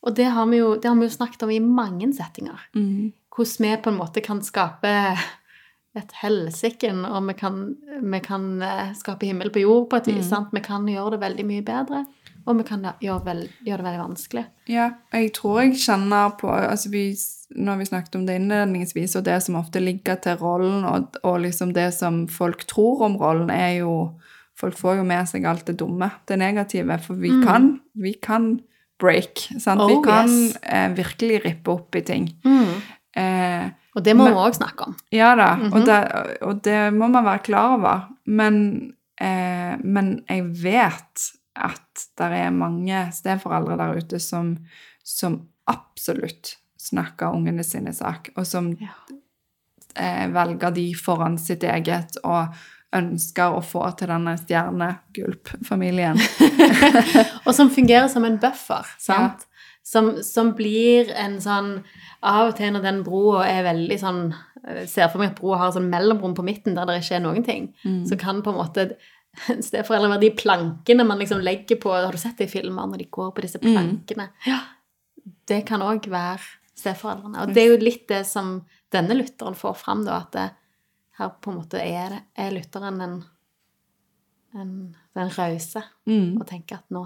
Og 0.01 0.15
det 0.17 0.25
har, 0.33 0.45
vi 0.49 0.61
jo, 0.61 0.75
det 0.81 0.89
har 0.89 0.95
vi 0.97 1.05
jo 1.05 1.13
snakket 1.13 1.43
om 1.45 1.51
i 1.53 1.59
mange 1.61 2.09
settinger. 2.17 2.63
Mm. 2.73 3.13
Hvordan 3.35 3.65
vi 3.67 3.73
på 3.83 3.91
en 3.91 3.99
måte 3.99 4.23
kan 4.25 4.41
skape 4.41 4.93
et 5.97 6.13
helsiken, 6.21 7.03
og 7.05 7.27
vi 7.29 7.35
kan, 7.37 7.61
vi 8.01 8.19
kan 8.25 8.49
eh, 8.61 8.93
skape 8.97 9.29
himmel 9.29 9.51
på 9.53 9.63
jord 9.63 9.87
på 9.91 9.99
et 9.99 10.09
vis. 10.11 10.29
sant? 10.29 10.53
Vi 10.53 10.61
kan 10.65 10.87
gjøre 10.89 11.15
det 11.15 11.23
veldig 11.23 11.45
mye 11.49 11.65
bedre, 11.65 12.03
og 12.47 12.57
vi 12.57 12.63
kan 12.63 12.85
gjøre, 13.03 13.21
vel, 13.25 13.41
gjøre 13.67 13.77
det 13.81 13.85
veldig 13.85 14.01
vanskelig. 14.05 14.45
Ja, 14.71 14.85
og 15.11 15.19
jeg 15.19 15.33
tror 15.35 15.59
jeg 15.61 15.73
kjenner 15.83 16.29
på 16.39 16.49
altså 16.51 16.89
vi, 16.93 17.03
Når 17.55 17.77
vi 17.79 17.85
snakket 17.85 18.15
om 18.15 18.25
det 18.27 18.35
innledningsvis, 18.41 19.15
og 19.15 19.23
det 19.23 19.37
som 19.43 19.55
ofte 19.55 19.79
ligger 19.79 20.15
til 20.23 20.35
rollen, 20.41 20.83
og, 20.85 21.15
og 21.23 21.37
liksom 21.45 21.73
det 21.73 21.93
som 21.95 22.25
folk 22.27 22.65
tror 22.67 23.05
om 23.07 23.15
rollen, 23.21 23.49
er 23.51 23.77
jo 23.83 23.93
Folk 24.57 24.73
får 24.79 24.95
jo 24.97 25.03
med 25.05 25.27
seg 25.29 25.43
alt 25.45 25.67
det 25.69 25.75
dumme, 25.77 26.07
det 26.27 26.39
negative, 26.41 26.95
for 27.05 27.13
vi 27.21 27.29
kan 27.43 27.75
vi 27.93 28.13
kan 28.17 28.55
break. 28.99 29.43
Sant? 29.61 29.83
vi 29.85 29.93
Oh, 29.99 30.01
kan 30.01 30.27
yes. 30.31 30.55
eh, 30.63 30.87
virkelig 30.97 31.43
rippe 31.45 31.69
opp 31.75 31.93
i 31.95 32.01
ting. 32.01 32.25
Eh, 33.15 33.69
Og 33.95 34.03
det 34.03 34.15
må 34.17 34.23
Men- 34.25 34.33
vi 34.33 34.39
òg 34.39 34.53
snakke 34.57 34.87
om. 34.87 34.95
ja 35.11 35.35
da, 35.35 35.51
og, 35.71 35.85
det, 35.85 36.41
og 36.41 36.61
det 36.63 36.93
må 36.93 37.07
man 37.07 37.23
være 37.25 37.43
klar 37.43 37.77
over. 37.77 38.07
Men, 38.25 38.93
eh, 39.21 39.77
men 39.83 40.23
jeg 40.29 40.43
vet 40.63 41.31
at 41.57 42.07
det 42.17 42.29
er 42.43 42.51
mange 42.55 43.05
steforeldre 43.15 43.77
der 43.79 43.97
ute 44.01 44.19
som, 44.21 44.55
som 45.03 45.39
absolutt 45.67 46.55
snakker 46.79 47.33
ungene 47.35 47.63
sine 47.65 47.93
sak, 47.93 48.29
og 48.37 48.45
som 48.47 48.71
Ja. 48.79 48.93
eh, 49.95 50.27
velger 50.31 50.71
de 50.75 50.93
foran 50.95 51.37
sitt 51.41 51.63
eget 51.63 52.17
og 52.23 52.53
ønsker 52.95 53.51
å 53.57 53.59
få 53.65 53.81
til 53.99 54.07
denne 54.07 54.37
stjernegulp-familien. 54.39 56.17
Og 57.45 57.53
som 57.55 57.69
fungerer 57.73 58.07
som 58.11 58.23
en 58.27 58.37
buffer, 58.41 58.85
sant? 59.01 59.43
Som, 59.87 60.17
som 60.23 60.49
blir 60.55 61.11
en 61.15 61.37
sånn 61.39 61.77
Av 62.27 62.49
og 62.49 62.57
til 62.57 62.73
når 62.75 62.83
den 62.83 62.97
broa 63.05 63.45
er 63.47 63.61
veldig 63.69 63.97
sånn 64.01 64.21
Ser 64.89 65.07
for 65.07 65.21
meg 65.21 65.29
at 65.31 65.37
broa 65.39 65.61
har 65.61 65.71
sånn 65.71 65.87
mellomrom 65.91 66.33
på 66.35 66.43
midten 66.43 66.75
der 66.75 66.89
det 66.89 66.97
ikke 66.99 67.15
er 67.15 67.23
noen 67.23 67.43
ting, 67.45 67.69
så 68.09 68.17
kan 68.19 68.41
på 68.43 68.51
en 68.51 68.57
måte 68.59 68.87
steforeldre 69.69 70.09
være 70.13 70.23
de 70.25 70.31
plankene 70.37 71.05
man 71.07 71.19
liksom 71.21 71.41
legger 71.45 71.79
på 71.81 71.91
Har 71.93 72.11
du 72.11 72.17
sett 72.21 72.37
det 72.39 72.47
i 72.49 72.53
filmer 72.57 72.87
når 72.89 73.03
de 73.03 73.09
går 73.17 73.31
på 73.35 73.43
disse 73.45 73.61
plankene? 73.61 74.29
Ja. 74.47 74.61
Det 75.47 75.61
kan 75.67 75.83
òg 75.83 76.07
være 76.11 76.41
steforeldrene. 76.77 77.41
Og 77.43 77.53
det 77.55 77.63
er 77.63 77.71
jo 77.71 77.81
litt 77.81 78.07
det 78.09 78.23
som 78.29 78.61
denne 78.93 79.15
lytteren 79.17 79.55
får 79.57 79.75
fram, 79.79 80.05
da, 80.07 80.21
at 80.23 80.31
det, 80.35 80.47
her 81.17 81.31
på 81.41 81.51
en 81.51 81.57
måte 81.57 81.81
er, 81.81 82.19
er 82.37 82.53
lytteren 82.53 83.01
en, 83.01 83.15
en 84.53 84.73
den 85.17 85.31
rause 85.37 85.81
Mm. 86.07 86.37
og 86.39 86.45
tenker 86.47 86.77
at 86.77 86.93
nå, 86.93 87.01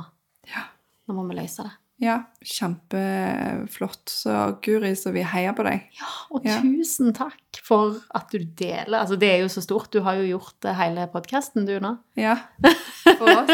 nå 1.07 1.15
må 1.15 1.23
vi 1.29 1.37
løse 1.39 1.63
det. 1.65 1.71
Ja, 2.01 2.15
kjempeflott. 2.41 4.09
Så 4.09 4.33
Guri, 4.65 4.95
så 4.97 5.11
vi 5.13 5.21
heier 5.21 5.53
på 5.53 5.63
deg. 5.67 5.83
Ja, 5.99 6.07
og 6.33 6.45
Ja. 6.45 6.55
tusen 6.63 7.13
takk 7.13 7.59
for 7.63 7.99
at 8.15 8.31
du 8.31 8.39
deler. 8.39 9.01
Altså, 9.03 9.17
det 9.19 9.29
er 9.29 9.39
jo 9.43 9.49
så 9.53 9.61
stort. 9.61 9.91
Du 9.93 10.01
har 10.01 10.15
jo 10.17 10.25
gjort 10.39 10.65
eh, 10.65 10.73
hele 10.73 11.05
podkasten, 11.13 11.65
du, 11.67 11.75
nå. 11.79 11.97
Ja, 12.17 12.37
for 13.19 13.29
oss. 13.43 13.51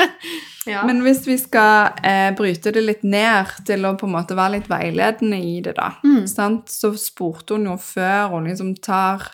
Ja. 0.68 0.84
Men 0.88 1.02
hvis 1.04 1.26
vi 1.28 1.38
skal 1.38 1.92
eh, 2.04 2.32
bryte 2.36 2.72
det 2.76 2.84
litt 2.86 3.04
ned 3.04 3.52
til 3.68 3.84
å 3.88 3.96
på 4.00 4.08
en 4.08 4.16
måte 4.16 4.36
være 4.36 4.58
litt 4.58 4.70
veiledende 4.72 5.40
i 5.44 5.60
det, 5.62 5.76
da, 5.76 5.92
Mm. 6.04 6.26
sant? 6.28 6.68
så 6.72 6.94
spurte 6.98 7.56
hun 7.56 7.66
jo 7.66 7.76
før 7.78 8.30
hun 8.32 8.48
liksom 8.48 8.76
tar, 8.80 9.28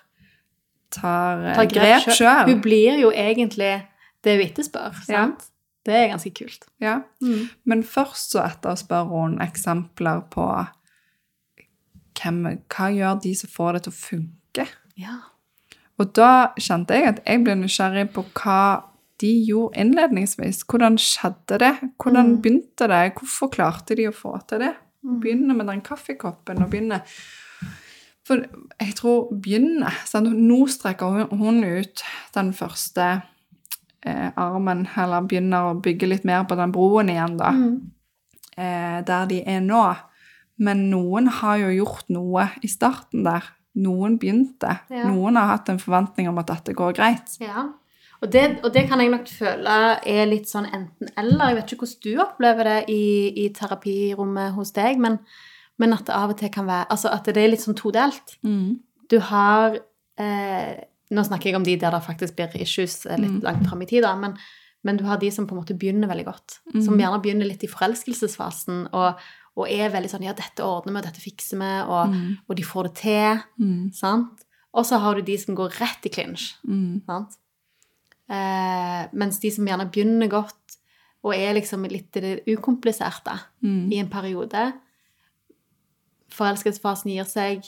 tar, 0.89 1.53
tar 1.55 1.65
grep 1.69 2.09
sjøl. 2.13 2.45
Hun 2.49 2.61
blir 2.61 2.99
jo 3.01 3.11
egentlig 3.11 3.83
det 4.23 4.37
hun 4.39 4.47
etterspør, 4.47 4.93
Ja. 5.09 5.27
Det 5.85 5.93
er 5.93 6.07
ganske 6.13 6.31
kult. 6.33 6.65
Ja. 6.79 7.01
Men 7.65 7.83
først 7.83 8.31
så 8.31 8.43
etterspør 8.45 9.09
hun 9.09 9.33
eksempler 9.43 10.21
på 10.31 10.45
hvem, 12.19 12.39
hva 12.71 12.87
gjør 12.93 13.19
de 13.23 13.33
som 13.35 13.51
får 13.51 13.73
det 13.77 13.83
til 13.87 13.93
å 13.93 13.99
funke. 13.99 14.67
Ja. 14.99 15.17
Og 15.99 16.13
da 16.15 16.29
kjente 16.57 16.95
jeg 16.97 17.09
at 17.11 17.21
jeg 17.27 17.43
ble 17.45 17.55
nysgjerrig 17.59 18.07
på 18.15 18.23
hva 18.39 18.59
de 19.21 19.31
gjorde 19.47 19.77
innledningsvis. 19.83 20.63
Hvordan 20.67 20.97
skjedde 20.99 21.59
det? 21.59 21.73
Hvordan 22.01 22.31
Mm. 22.35 22.41
begynte 22.41 22.87
det? 22.87 23.13
Hvorfor 23.15 23.51
klarte 23.51 23.95
de 23.95 24.07
å 24.07 24.15
få 24.15 24.37
til 24.47 24.59
det? 24.59 24.73
Begynne 25.03 25.53
med 25.55 25.67
den 25.67 25.81
kaffekoppen 25.81 26.63
og 26.63 26.69
begynne 26.71 27.01
For 28.25 28.37
jeg 28.79 28.95
tror 28.95 29.33
begynne 29.35 29.91
sant? 30.05 30.29
Nå 30.31 30.65
strekker 30.71 31.27
hun 31.35 31.63
ut 31.63 32.03
den 32.33 32.53
første 32.53 33.21
eh, 34.05 34.29
armen, 34.39 34.85
eller 34.99 35.27
begynner 35.27 35.71
å 35.71 35.77
bygge 35.83 36.09
litt 36.09 36.25
mer 36.27 36.45
på 36.49 36.57
den 36.59 36.73
broen 36.75 37.11
igjen, 37.13 37.37
da. 37.39 37.51
Mm. 37.55 37.75
Eh, 38.57 38.97
der 39.07 39.29
de 39.29 39.41
er 39.49 39.61
nå. 39.65 39.83
Men 40.63 40.87
noen 40.91 41.29
har 41.41 41.59
jo 41.63 41.71
gjort 41.73 42.09
noe 42.13 42.47
i 42.61 42.69
starten 42.69 43.25
der. 43.25 43.47
Noen 43.83 44.19
begynte. 44.21 44.77
Ja. 44.93 45.07
Noen 45.09 45.39
har 45.39 45.55
hatt 45.55 45.71
en 45.73 45.81
forventning 45.81 46.29
om 46.29 46.37
at 46.41 46.51
dette 46.51 46.75
går 46.77 46.93
greit. 46.99 47.39
Ja. 47.41 47.71
Og 48.23 48.29
det, 48.31 48.43
og 48.63 48.71
det 48.71 48.85
kan 48.87 49.01
jeg 49.03 49.11
nok 49.11 49.27
føle 49.27 49.77
er 50.07 50.27
litt 50.29 50.47
sånn 50.47 50.69
enten-eller. 50.69 51.49
Jeg 51.49 51.57
vet 51.57 51.73
ikke 51.73 51.87
hvordan 51.87 52.05
du 52.05 52.21
opplever 52.23 52.69
det 52.69 52.77
i, 52.93 53.07
i 53.43 53.49
terapirommet 53.55 54.53
hos 54.55 54.71
deg, 54.77 55.01
men, 55.01 55.17
men 55.81 55.95
at 55.97 56.05
det 56.07 56.15
av 56.15 56.31
og 56.31 56.39
til 56.39 56.53
kan 56.53 56.69
være 56.69 56.87
Altså 56.93 57.11
at 57.11 57.27
det 57.27 57.41
er 57.41 57.51
litt 57.51 57.65
sånn 57.65 57.75
todelt. 57.75 58.37
Du 59.11 59.17
har 59.27 59.75
eh, 60.21 60.85
Nå 61.13 61.23
snakker 61.27 61.51
jeg 61.51 61.59
om 61.59 61.65
de 61.67 61.77
der 61.79 61.93
det 61.93 62.03
faktisk 62.05 62.35
blir 62.37 62.53
issues 62.63 63.03
eh, 63.05 63.19
litt 63.21 63.45
langt 63.45 63.67
fram 63.69 63.83
i 63.85 63.89
tid, 63.89 64.03
da, 64.05 64.15
men, 64.19 64.35
men 64.83 64.99
du 64.99 65.05
har 65.07 65.21
de 65.21 65.29
som 65.33 65.47
på 65.49 65.55
en 65.55 65.61
måte 65.61 65.77
begynner 65.77 66.11
veldig 66.11 66.25
godt. 66.27 66.59
Som 66.85 66.99
gjerne 66.99 67.21
begynner 67.23 67.49
litt 67.49 67.63
i 67.65 67.71
forelskelsesfasen 67.71 68.87
og, 68.91 69.21
og 69.59 69.69
er 69.69 69.93
veldig 69.93 70.11
sånn 70.11 70.25
Ja, 70.25 70.33
dette 70.37 70.65
ordner 70.65 70.97
vi, 70.97 71.05
dette 71.05 71.23
fikser 71.23 71.61
vi, 71.61 71.71
og, 71.85 72.17
og 72.47 72.57
de 72.57 72.65
får 72.65 72.89
det 72.89 72.95
til. 73.03 73.45
Sant? 73.93 74.43
Og 74.73 74.87
så 74.89 74.97
har 75.03 75.15
du 75.15 75.25
de 75.25 75.37
som 75.37 75.53
går 75.57 75.75
rett 75.77 76.09
i 76.09 76.11
clinch. 76.13 76.55
Sant? 77.05 77.37
Eh, 78.33 79.03
mens 79.13 79.37
de 79.43 79.51
som 79.53 79.67
gjerne 79.67 79.89
begynner 79.91 80.31
godt 80.31 80.79
og 81.23 81.35
er 81.35 81.53
liksom 81.55 81.85
litt 81.91 82.15
det 82.15 82.41
ukompliserte 82.49 83.35
i 83.93 83.99
en 83.99 84.09
periode 84.11 84.71
Forelskelsesfasen 86.33 87.11
gir 87.13 87.27
seg, 87.29 87.67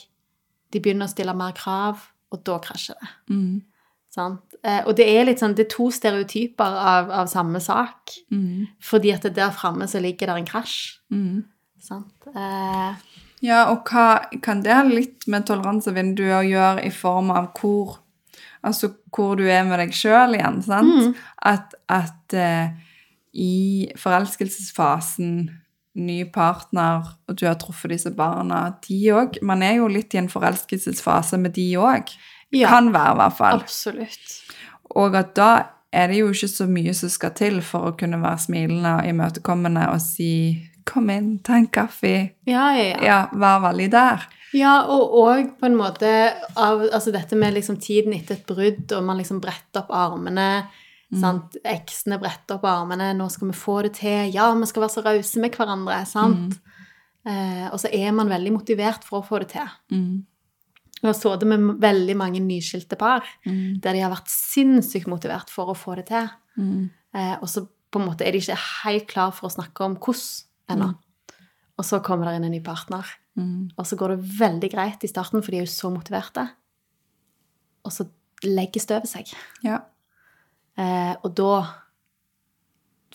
de 0.74 0.80
begynner 0.82 1.06
å 1.06 1.12
stille 1.12 1.34
mer 1.38 1.52
krav, 1.54 2.00
og 2.32 2.42
da 2.46 2.58
krasjer 2.62 2.96
det. 3.00 3.10
Sant? 4.16 4.56
Eh, 4.64 4.80
og 4.86 4.94
det 4.96 5.04
er 5.12 5.26
litt 5.28 5.42
sånn, 5.42 5.54
det 5.54 5.66
er 5.66 5.72
to 5.74 5.90
stereotyper 5.92 6.78
av, 6.94 7.10
av 7.10 7.26
samme 7.28 7.60
sak. 7.60 8.14
Fordi 8.82 9.12
at 9.12 9.22
det 9.28 9.34
der 9.36 9.52
framme 9.52 9.86
så 9.88 10.00
ligger 10.00 10.32
der 10.32 10.40
en 10.40 10.48
krasj. 10.48 10.96
Sant? 11.78 12.26
Eh, 12.34 12.96
Ja, 13.44 13.66
og 13.70 13.84
hva 13.92 14.24
kan 14.42 14.62
det 14.64 14.72
ha 14.72 14.82
litt 14.88 15.26
med 15.28 15.44
toleransevinduet 15.46 16.38
å 16.38 16.46
gjøre 16.48 16.86
i 16.88 16.90
form 16.90 17.30
av 17.30 17.52
hvor 17.60 17.98
Altså 18.66 18.88
hvor 19.14 19.36
du 19.38 19.44
er 19.46 19.62
med 19.68 19.78
deg 19.78 19.92
sjøl 19.94 20.34
igjen, 20.34 20.56
sant? 20.64 20.88
At, 21.38 21.76
at 21.92 22.34
uh, 22.34 22.72
i 23.36 23.86
forelskelsesfasen 24.00 25.50
ny 25.96 26.24
partner, 26.32 27.06
og 27.28 27.36
du 27.40 27.46
har 27.46 27.54
truffet 27.60 27.90
disse 27.90 28.10
barna, 28.16 28.74
de 28.86 28.98
òg 29.12 29.38
Man 29.42 29.62
er 29.62 29.76
jo 29.80 29.88
litt 29.88 30.14
i 30.14 30.18
en 30.18 30.28
forelskelsesfase 30.28 31.38
med 31.38 31.54
de 31.56 31.72
òg. 31.76 32.12
Ja, 32.54 32.68
Kan 32.68 32.92
være, 32.94 33.12
i 33.12 33.16
hvert 33.16 33.36
fall. 33.36 33.60
absolutt. 33.60 34.36
Og 34.96 35.16
at 35.18 35.34
da 35.36 35.50
er 35.92 36.06
det 36.08 36.18
jo 36.20 36.28
ikke 36.30 36.48
så 36.48 36.66
mye 36.70 36.94
som 36.94 37.08
skal 37.08 37.32
til 37.34 37.60
for 37.62 37.90
å 37.90 37.96
kunne 37.98 38.20
være 38.22 38.38
smilende 38.38 38.94
og 39.00 39.08
imøtekommende 39.08 39.88
og 39.92 40.00
si 40.00 40.70
'kom 40.84 41.10
inn, 41.10 41.38
ta 41.42 41.54
en 41.54 41.66
kaffe'. 41.68 42.30
Ja, 42.46 42.70
ja, 42.76 42.84
ja. 42.84 43.04
Ja, 43.04 43.26
vær 43.32 43.60
veldig 43.60 43.90
der. 43.90 44.26
Ja, 44.54 44.82
og 44.82 45.12
òg 45.12 45.58
på 45.58 45.66
en 45.66 45.76
måte 45.76 46.32
av 46.56 46.80
Altså 46.92 47.12
dette 47.12 47.36
med 47.36 47.54
liksom 47.54 47.76
tiden 47.80 48.12
etter 48.14 48.34
et 48.34 48.46
brudd, 48.46 48.92
og 48.92 49.04
man 49.04 49.18
liksom 49.18 49.40
bretter 49.40 49.80
opp 49.82 49.90
armene. 49.90 50.66
Sant? 51.14 51.56
Eksene 51.64 52.18
bretter 52.18 52.56
opp 52.56 52.64
armene. 52.64 53.12
'Nå 53.14 53.28
skal 53.30 53.48
vi 53.48 53.58
få 53.58 53.82
det 53.82 53.94
til.' 54.00 54.32
Ja, 54.34 54.52
vi 54.54 54.66
skal 54.66 54.82
være 54.82 54.94
så 54.96 55.04
rause 55.04 55.40
med 55.40 55.54
hverandre. 55.54 56.06
sant? 56.06 56.58
Eh, 57.26 57.66
og 57.72 57.78
så 57.80 57.90
er 57.92 58.12
man 58.12 58.28
veldig 58.28 58.52
motivert 58.52 59.04
for 59.04 59.20
å 59.20 59.26
få 59.26 59.38
det 59.42 59.48
til. 59.48 59.68
Mm. 59.90 60.26
Jeg 61.02 61.08
har 61.08 61.14
sittet 61.14 61.46
med 61.46 61.80
veldig 61.80 62.16
mange 62.16 62.40
nyskilte 62.40 62.96
par 62.96 63.24
der 63.44 63.92
de 63.92 64.00
har 64.00 64.10
vært 64.10 64.30
sinnssykt 64.32 65.06
motivert 65.06 65.50
for 65.50 65.68
å 65.68 65.76
få 65.76 65.96
det 65.96 66.06
til. 66.06 66.28
Mm. 66.56 66.90
Eh, 67.14 67.36
og 67.40 67.48
så 67.48 67.66
på 67.66 68.00
en 68.00 68.06
måte 68.08 68.24
er 68.24 68.32
de 68.32 68.38
ikke 68.38 68.56
helt 68.84 69.06
klar 69.10 69.34
for 69.34 69.48
å 69.48 69.52
snakke 69.52 69.84
om 69.84 69.96
hvordan 69.96 70.76
ennå. 70.76 70.94
Og 71.76 71.84
så 71.84 72.00
kommer 72.00 72.26
det 72.26 72.38
inn 72.38 72.46
en 72.48 72.54
ny 72.56 72.62
partner. 72.64 73.04
Mm. 73.36 73.72
Og 73.76 73.86
så 73.86 73.98
går 74.00 74.14
det 74.14 74.38
veldig 74.38 74.70
greit 74.72 75.04
i 75.04 75.10
starten, 75.10 75.42
for 75.42 75.52
de 75.52 75.60
er 75.60 75.66
jo 75.66 75.72
så 75.74 75.90
motiverte. 75.92 76.46
Og 77.84 77.92
så 77.92 78.08
legger 78.46 78.80
støvet 78.80 79.10
seg. 79.10 79.34
Ja. 79.64 79.82
Eh, 80.76 81.14
og 81.24 81.34
da 81.34 81.52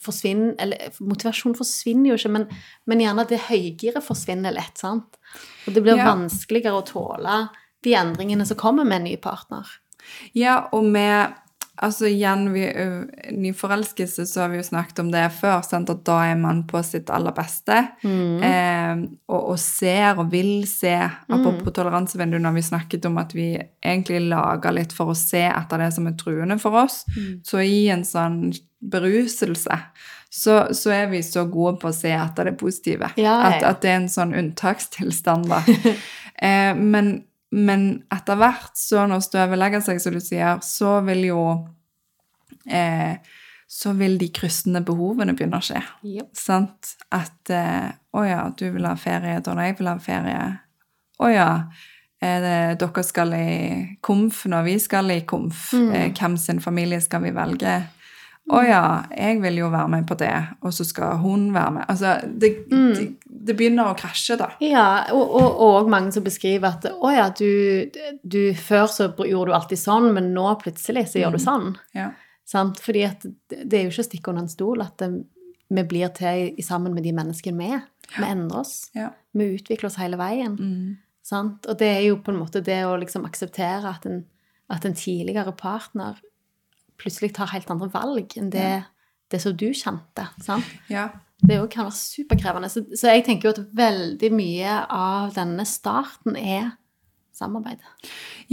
forsvinner 0.01 0.55
Eller 0.57 0.95
motivasjonen 0.99 1.53
forsvinner 1.59 2.09
jo 2.09 2.15
ikke, 2.17 2.31
men, 2.33 2.47
men 2.89 3.03
gjerne 3.03 3.25
det 3.29 3.37
høygiret 3.51 4.01
forsvinner 4.01 4.55
lett. 4.55 4.79
sant? 4.81 5.19
Og 5.67 5.75
det 5.75 5.83
blir 5.85 5.99
Ja. 5.99 6.07
vanskeligere 6.09 6.79
å 6.79 6.85
tåle 6.87 7.49
de 7.85 7.93
endringene 7.93 8.45
som 8.47 8.57
kommer 8.57 8.83
med 8.83 9.01
en 9.01 9.03
ny 9.11 9.15
partner. 9.21 9.67
Ja, 10.33 10.69
og 10.73 10.85
med 10.89 11.35
Altså 11.81 12.05
igjen, 12.09 12.45
vi, 12.53 12.63
nyforelskelse, 13.33 14.27
så 14.29 14.43
har 14.43 14.51
vi 14.51 14.59
jo 14.59 14.65
snakket 14.67 15.01
om 15.01 15.11
det 15.13 15.23
før, 15.39 15.63
sant? 15.65 15.89
at 15.89 16.03
da 16.05 16.19
er 16.29 16.37
man 16.37 16.63
på 16.69 16.81
sitt 16.85 17.09
aller 17.13 17.33
beste. 17.35 17.77
Eh, 18.45 19.03
og, 19.31 19.41
og 19.55 19.59
ser 19.61 20.21
og 20.21 20.29
vil 20.33 20.67
se. 20.69 20.93
Apropos 21.31 21.73
toleransevindu, 21.75 22.37
når 22.41 22.57
vi 22.59 22.65
snakket 22.69 23.09
om 23.09 23.17
at 23.21 23.33
vi 23.37 23.49
egentlig 23.57 24.21
lager 24.29 24.77
litt 24.77 24.93
for 24.95 25.13
å 25.13 25.17
se 25.17 25.43
etter 25.49 25.81
det 25.81 25.91
som 25.97 26.09
er 26.09 26.17
truende 26.19 26.59
for 26.61 26.83
oss, 26.83 27.01
så 27.47 27.63
i 27.65 27.87
en 27.93 28.05
sånn 28.07 28.43
beruselse 28.81 29.77
så, 30.33 30.73
så 30.73 30.93
er 30.95 31.09
vi 31.11 31.19
så 31.23 31.43
gode 31.51 31.75
på 31.81 31.89
å 31.89 31.95
se 31.95 32.13
etter 32.15 32.47
det 32.47 32.55
positive. 32.59 33.09
Ja, 33.19 33.33
ja, 33.33 33.49
At, 33.49 33.65
at 33.67 33.81
det 33.83 33.91
er 33.91 33.97
en 33.99 34.11
sånn 34.11 34.31
unntakstilstand, 34.39 35.49
da. 35.51 35.59
eh, 36.47 36.71
men, 36.77 37.17
men 37.51 37.85
etter 38.13 38.39
hvert, 38.39 38.71
så 38.79 39.05
når 39.11 39.23
støvet 39.25 39.59
legger 39.59 39.83
seg, 39.83 39.99
som 39.99 40.15
du 40.15 40.23
sier, 40.23 40.59
så 40.63 40.97
vil 41.07 41.25
jo 41.27 41.43
eh, 42.65 43.19
Så 43.71 43.93
vil 43.95 44.17
de 44.19 44.27
kryssende 44.35 44.81
behovene 44.83 45.31
begynne 45.35 45.59
å 45.59 45.63
skje. 45.63 45.79
Yep. 46.03 46.29
Sant? 46.35 46.95
At 47.11 47.51
eh, 47.51 47.91
Å 47.91 48.25
ja, 48.27 48.41
du 48.55 48.65
vil 48.71 48.87
ha 48.87 48.97
ferie, 48.99 49.39
Donna, 49.43 49.69
jeg 49.69 49.77
vil 49.79 49.91
ha 49.91 49.95
ferie. 50.03 50.43
Å 51.19 51.31
ja. 51.31 51.49
Er 52.21 52.43
det, 52.43 52.57
dere 52.83 53.03
skal 53.03 53.33
i 53.33 53.51
komf 54.03 54.43
når 54.45 54.67
vi 54.67 54.75
skal 54.83 55.11
i 55.15 55.21
komf. 55.25 55.71
Eh, 55.73 56.11
hvem 56.13 56.35
sin 56.37 56.59
familie 56.63 57.01
skal 57.01 57.23
vi 57.23 57.31
velge? 57.35 57.79
Å 58.51 58.61
ja, 58.65 58.85
jeg 59.13 59.37
vil 59.43 59.59
jo 59.61 59.67
være 59.71 59.89
med 59.93 60.07
på 60.09 60.15
det, 60.19 60.33
og 60.65 60.73
så 60.75 60.83
skal 60.87 61.19
hun 61.21 61.51
være 61.53 61.73
med. 61.75 61.85
Altså, 61.91 62.15
det, 62.25 62.49
det, 62.71 63.05
det 63.23 63.55
begynner 63.55 63.91
å 63.91 63.97
krasje, 63.99 64.35
da. 64.39 64.49
Ja, 64.65 64.87
og, 65.13 65.35
og, 65.37 65.61
og 65.67 65.91
mange 65.93 66.11
som 66.15 66.25
beskriver 66.25 66.73
at 66.73 66.87
å 66.91 67.13
ja, 67.13 67.29
du, 67.37 67.91
du 68.23 68.41
Før 68.57 68.89
så 68.91 69.11
gjorde 69.13 69.51
du 69.51 69.55
alltid 69.55 69.79
sånn, 69.79 70.09
men 70.17 70.33
nå 70.35 70.49
plutselig 70.63 71.05
så 71.13 71.21
gjør 71.21 71.37
du 71.37 71.43
sånn. 71.43 71.69
Ja. 71.95 72.09
Sant? 72.47 72.81
Fordi 72.83 73.05
at 73.07 73.23
det 73.47 73.77
er 73.77 73.85
jo 73.85 73.93
ikke 73.93 74.03
å 74.03 74.09
stikke 74.09 74.33
under 74.33 74.47
en 74.47 74.51
stol 74.51 74.83
at 74.83 74.97
det, 74.99 75.13
vi 75.71 75.85
blir 75.87 76.11
til 76.17 76.49
i, 76.51 76.65
sammen 76.65 76.97
med 76.97 77.05
de 77.07 77.13
menneskene 77.15 77.61
vi 77.61 77.69
er. 77.77 77.85
Vi 78.17 78.25
endrer 78.27 78.65
oss. 78.65 78.75
Ja. 78.97 79.13
Vi 79.37 79.47
utvikler 79.53 79.87
oss 79.87 80.01
hele 80.01 80.19
veien. 80.19 80.57
Mm. 80.59 80.97
Sant? 81.23 81.69
Og 81.69 81.79
det 81.79 81.87
er 81.93 82.03
jo 82.09 82.17
på 82.19 82.33
en 82.33 82.41
måte 82.41 82.59
det 82.65 82.81
å 82.83 82.97
liksom 82.99 83.23
akseptere 83.29 83.93
at 83.93 84.09
en, 84.09 84.25
at 84.73 84.83
en 84.87 84.97
tidligere 84.97 85.53
partner 85.55 86.19
plutselig 87.01 87.33
tar 87.35 87.51
helt 87.55 87.69
andre 87.73 87.89
valg 87.91 88.37
enn 88.39 88.53
det, 88.53 88.69
det 89.31 89.41
som 89.43 89.57
du 89.57 89.71
kjente. 89.73 90.29
Sant? 90.45 90.69
ja. 90.91 91.09
Det 91.41 91.57
jo 91.57 91.65
kan 91.73 91.87
være 91.87 91.97
superkrevende. 91.97 92.69
Så, 92.69 92.83
så 92.93 93.15
jeg 93.15 93.25
tenker 93.25 93.49
jo 93.49 93.53
at 93.55 93.63
veldig 93.73 94.29
mye 94.35 94.75
av 94.93 95.31
denne 95.33 95.65
starten 95.65 96.37
er 96.37 96.75
samarbeid. 97.33 97.81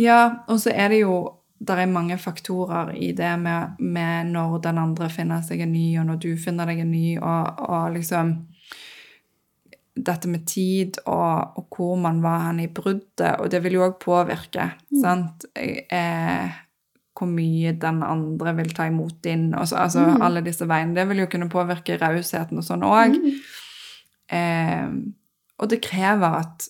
Ja, 0.00 0.44
og 0.48 0.62
så 0.62 0.72
er 0.74 0.94
det 0.94 1.02
jo 1.04 1.34
Det 1.58 1.74
er 1.74 1.88
mange 1.90 2.14
faktorer 2.22 2.92
i 2.94 3.08
det 3.18 3.32
med, 3.42 3.80
med 3.82 4.28
når 4.30 4.60
den 4.62 4.76
andre 4.78 5.08
finner 5.10 5.40
seg 5.42 5.64
en 5.64 5.72
ny, 5.74 5.98
og 5.98 6.04
når 6.06 6.20
du 6.22 6.28
finner 6.38 6.70
deg 6.70 6.84
en 6.84 6.92
ny, 6.92 7.16
og, 7.18 7.58
og 7.66 7.96
liksom 7.96 8.30
Dette 9.98 10.30
med 10.30 10.44
tid 10.46 11.00
og, 11.02 11.58
og 11.58 11.74
hvor 11.74 11.96
man 11.98 12.20
var 12.22 12.44
hen 12.44 12.60
i 12.62 12.68
bruddet, 12.70 13.40
og 13.40 13.50
det 13.50 13.58
vil 13.64 13.80
jo 13.80 13.88
òg 13.88 13.96
påvirke, 13.98 14.68
sant? 15.02 15.48
Eh, 15.58 16.60
hvor 17.18 17.30
mye 17.30 17.74
den 17.82 18.02
andre 18.06 18.54
vil 18.60 18.70
ta 18.76 18.86
imot 18.86 19.20
din, 19.26 19.50
så, 19.66 19.82
altså 19.84 20.04
alle 20.22 20.42
disse 20.46 20.68
veiene. 20.68 20.94
Det 20.96 21.06
vil 21.10 21.24
jo 21.24 21.30
kunne 21.32 21.50
påvirke 21.50 21.98
rausheten 21.98 22.60
og 22.60 22.66
sånn 22.66 22.86
òg. 22.86 23.18
Eh, 24.30 24.90
og 25.58 25.70
det 25.72 25.80
krever 25.82 26.42
at 26.44 26.68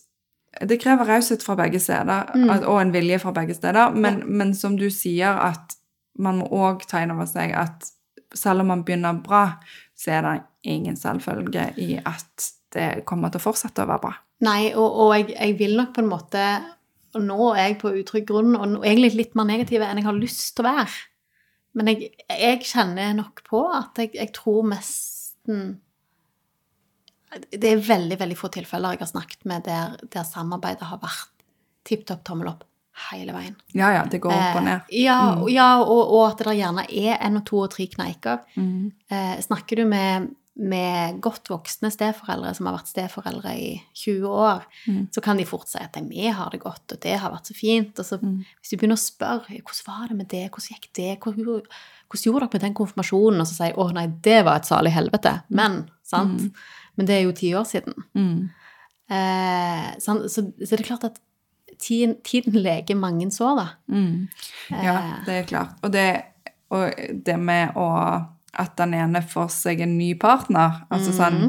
det 0.68 0.78
krever 0.80 1.06
raushet 1.06 1.44
fra 1.44 1.54
begge 1.58 1.78
steder, 1.82 2.32
at, 2.50 2.64
og 2.66 2.80
en 2.80 2.92
vilje 2.94 3.18
fra 3.22 3.34
begge 3.36 3.54
steder. 3.54 3.92
Men, 3.94 4.22
men 4.26 4.54
som 4.56 4.78
du 4.80 4.88
sier, 4.90 5.36
at 5.36 5.76
man 6.18 6.40
må 6.40 6.48
òg 6.50 6.86
ta 6.88 7.02
inn 7.04 7.12
over 7.14 7.28
seg 7.30 7.52
at 7.54 7.90
selv 8.34 8.64
om 8.64 8.72
man 8.72 8.84
begynner 8.86 9.20
bra, 9.24 9.44
så 9.96 10.16
er 10.16 10.24
det 10.26 10.34
ingen 10.72 10.96
selvfølge 10.98 11.70
i 11.80 11.98
at 12.00 12.48
det 12.74 13.04
kommer 13.08 13.32
til 13.32 13.40
å 13.40 13.46
fortsette 13.48 13.84
å 13.84 13.88
være 13.88 14.02
bra. 14.02 14.16
Nei, 14.44 14.72
og, 14.74 14.86
og 14.86 15.14
jeg, 15.16 15.30
jeg 15.34 15.54
vil 15.58 15.76
nok 15.78 15.94
på 15.96 16.02
en 16.04 16.10
måte 16.10 16.42
Og 17.16 17.22
nå 17.24 17.54
er 17.54 17.62
jeg 17.70 17.78
på 17.80 17.92
utrygg 18.02 18.26
grunn, 18.28 18.54
og 18.58 18.84
egentlig 18.84 19.14
litt 19.16 19.34
mer 19.38 19.44
negativ 19.48 19.80
enn 19.82 19.96
jeg 20.02 20.04
har 20.04 20.18
lyst 20.18 20.54
til 20.56 20.66
å 20.66 20.68
være. 20.68 20.96
Men 21.78 21.86
jeg, 21.92 22.10
jeg 22.28 22.60
kjenner 22.68 23.14
nok 23.16 23.42
på 23.48 23.62
at 23.72 23.96
jeg, 24.02 24.10
jeg 24.14 24.32
tror 24.36 24.64
nesten 24.68 25.78
Det 27.52 27.68
er 27.70 27.82
veldig, 27.84 28.16
veldig 28.20 28.36
få 28.40 28.48
tilfeller 28.54 28.96
jeg 28.96 29.02
har 29.04 29.10
snakket 29.10 29.44
med 29.48 29.64
der, 29.68 29.96
der 30.12 30.24
samarbeidet 30.24 30.86
har 30.88 31.00
vært 31.02 31.28
tipp 31.88 32.06
topp 32.08 32.22
tommel 32.24 32.48
opp 32.54 32.64
hele 33.10 33.32
veien. 33.36 33.54
Ja, 33.78 33.90
ja, 33.94 34.00
det 34.10 34.18
går 34.24 34.32
opp 34.34 34.56
og 34.58 34.64
ned. 34.66 34.80
Eh, 34.90 35.02
ja, 35.04 35.18
og- 35.36 35.50
ja 35.52 35.68
og, 35.84 36.00
og 36.16 36.22
at 36.32 36.38
det 36.40 36.46
der 36.48 36.56
gjerne 36.58 36.84
er 36.88 37.18
en 37.28 37.36
og 37.38 37.44
to 37.46 37.60
og 37.62 37.70
tre 37.70 37.86
kneiker. 37.86 38.40
Mm. 38.56 38.90
Eh, 39.12 39.36
snakker 39.44 39.76
du 39.76 39.84
med, 39.86 40.30
med 40.58 41.20
godt 41.22 41.48
voksne 41.48 41.90
steforeldre 41.94 42.50
som 42.56 42.66
har 42.66 42.74
vært 42.78 42.88
steforeldre 42.90 43.52
i 43.58 43.82
20 43.94 44.26
år, 44.28 44.64
Mm. 44.88 45.08
så 45.14 45.22
kan 45.22 45.36
de 45.36 45.44
fort 45.46 45.68
si 45.68 45.78
at 45.78 45.92
de 45.94 46.02
vi 46.08 46.26
har 46.28 46.50
det 46.50 46.60
godt, 46.60 46.92
og 46.92 47.00
det 47.00 47.18
har 47.18 47.30
vært 47.30 47.46
så 47.46 47.54
fint. 47.54 47.98
Og 47.98 48.04
så 48.04 48.18
Mm. 48.20 48.44
hvis 48.60 48.70
du 48.70 48.76
begynner 48.76 48.96
å 48.96 49.04
spørre 49.10 49.46
hvordan 49.62 49.86
var 49.86 50.08
det 50.08 50.16
med 50.16 50.28
det, 50.28 50.50
hvordan 50.50 50.74
gikk 50.74 50.92
det, 50.94 51.20
hvordan, 51.20 51.44
hvordan 51.44 52.24
gjorde 52.24 52.40
dere 52.40 52.50
med 52.52 52.60
den 52.60 52.74
konfirmasjonen, 52.74 53.40
og 53.40 53.46
så 53.46 53.54
sier 53.54 53.74
å 53.76 53.92
nei, 53.92 54.06
det 54.22 54.44
var 54.44 54.56
et 54.56 54.66
salig 54.66 54.92
helvete. 54.92 55.42
Men, 55.48 55.88
sant? 56.04 56.52
Men 56.96 57.06
det 57.06 57.14
er 57.14 57.22
jo 57.24 57.32
ti 57.32 57.52
år 57.54 57.64
siden. 57.64 57.94
Mm. 58.16 58.50
Eh, 59.10 59.94
så, 59.98 60.28
Så, 60.28 60.42
så 60.58 60.76
det 60.76 60.80
er 60.80 60.84
klart 60.94 61.04
at 61.04 61.18
tiden, 61.78 62.16
tiden 62.24 62.52
leker 62.52 62.96
mange 62.96 63.30
sår, 63.30 63.56
da. 63.56 63.68
Mm. 63.88 64.28
Ja, 64.70 64.96
Eh. 64.98 65.24
det 65.24 65.34
er 65.34 65.44
klart. 65.44 65.76
Og 65.82 65.92
det, 65.92 66.22
og 66.70 66.92
det 67.24 67.38
med 67.38 67.72
å 67.76 68.26
At 68.56 68.76
den 68.80 68.94
ene 68.96 69.22
får 69.22 69.50
seg 69.52 69.82
en 69.84 69.98
ny 69.98 70.14
partner. 70.20 70.84
Altså 70.92 71.12
sånn 71.16 71.42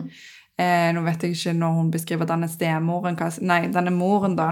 eh, 0.60 0.90
Nå 0.96 1.04
vet 1.06 1.24
jeg 1.24 1.38
ikke 1.38 1.56
når 1.58 1.78
hun 1.78 1.92
beskriver 1.94 2.30
denne 2.30 2.50
stemoren 2.52 3.20
Nei, 3.42 3.62
denne 3.72 3.94
moren, 3.96 4.36
da. 4.40 4.50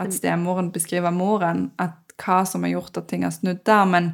At 0.00 0.14
stemoren 0.16 0.72
beskriver 0.72 1.12
moren. 1.14 1.70
At 1.82 1.98
hva 2.22 2.42
som 2.48 2.64
har 2.64 2.76
gjort 2.76 2.96
at 3.00 3.10
ting 3.10 3.26
har 3.26 3.34
snudd 3.34 3.62
der. 3.68 3.84
Men, 3.88 4.12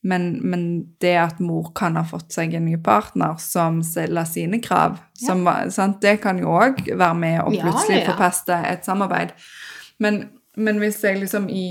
men, 0.00 0.30
men 0.40 0.64
det 1.02 1.16
at 1.20 1.40
mor 1.42 1.72
kan 1.76 1.98
ha 1.98 2.04
fått 2.06 2.32
seg 2.34 2.54
en 2.54 2.68
ny 2.68 2.78
partner 2.82 3.36
som 3.42 3.82
stiller 3.84 4.28
sine 4.28 4.60
krav, 4.64 5.00
som, 5.18 5.44
sant? 5.74 6.00
det 6.04 6.18
kan 6.22 6.38
jo 6.38 6.54
òg 6.54 6.84
være 6.92 7.18
med 7.18 7.36
Ja, 7.38 7.48
plutselig 7.50 7.98
ja, 7.98 8.04
ja. 8.04 8.12
forpeste 8.12 8.60
et 8.72 8.88
samarbeid. 8.88 9.34
Men, 9.98 10.28
men 10.56 10.78
hvis 10.82 11.02
jeg 11.04 11.20
liksom 11.20 11.48
i 11.50 11.66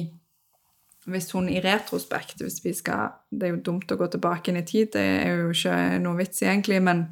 hvis 1.07 1.31
hun 1.31 1.47
i 1.49 1.61
retrospekt 1.63 2.41
hvis 2.43 2.59
vi 2.65 2.73
skal, 2.75 3.13
Det 3.31 3.47
er 3.47 3.55
jo 3.55 3.63
dumt 3.63 3.91
å 3.91 3.97
gå 3.99 4.07
tilbake 4.11 4.51
inn 4.51 4.59
i 4.59 4.65
tid, 4.67 4.91
det 4.93 5.03
er 5.25 5.37
jo 5.41 5.49
ikke 5.53 5.75
noe 6.03 6.17
vits 6.19 6.41
egentlig, 6.43 6.81
men, 6.83 7.05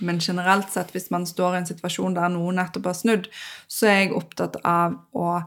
men 0.00 0.20
generelt 0.20 0.70
sett, 0.72 0.92
hvis 0.92 1.10
man 1.10 1.26
står 1.28 1.54
i 1.54 1.62
en 1.62 1.68
situasjon 1.68 2.14
der 2.16 2.32
noen 2.32 2.56
nettopp 2.60 2.88
har 2.90 2.96
snudd, 2.96 3.28
så 3.68 3.86
er 3.90 3.98
jeg 4.02 4.14
opptatt 4.16 4.56
av 4.64 4.96
å 5.12 5.42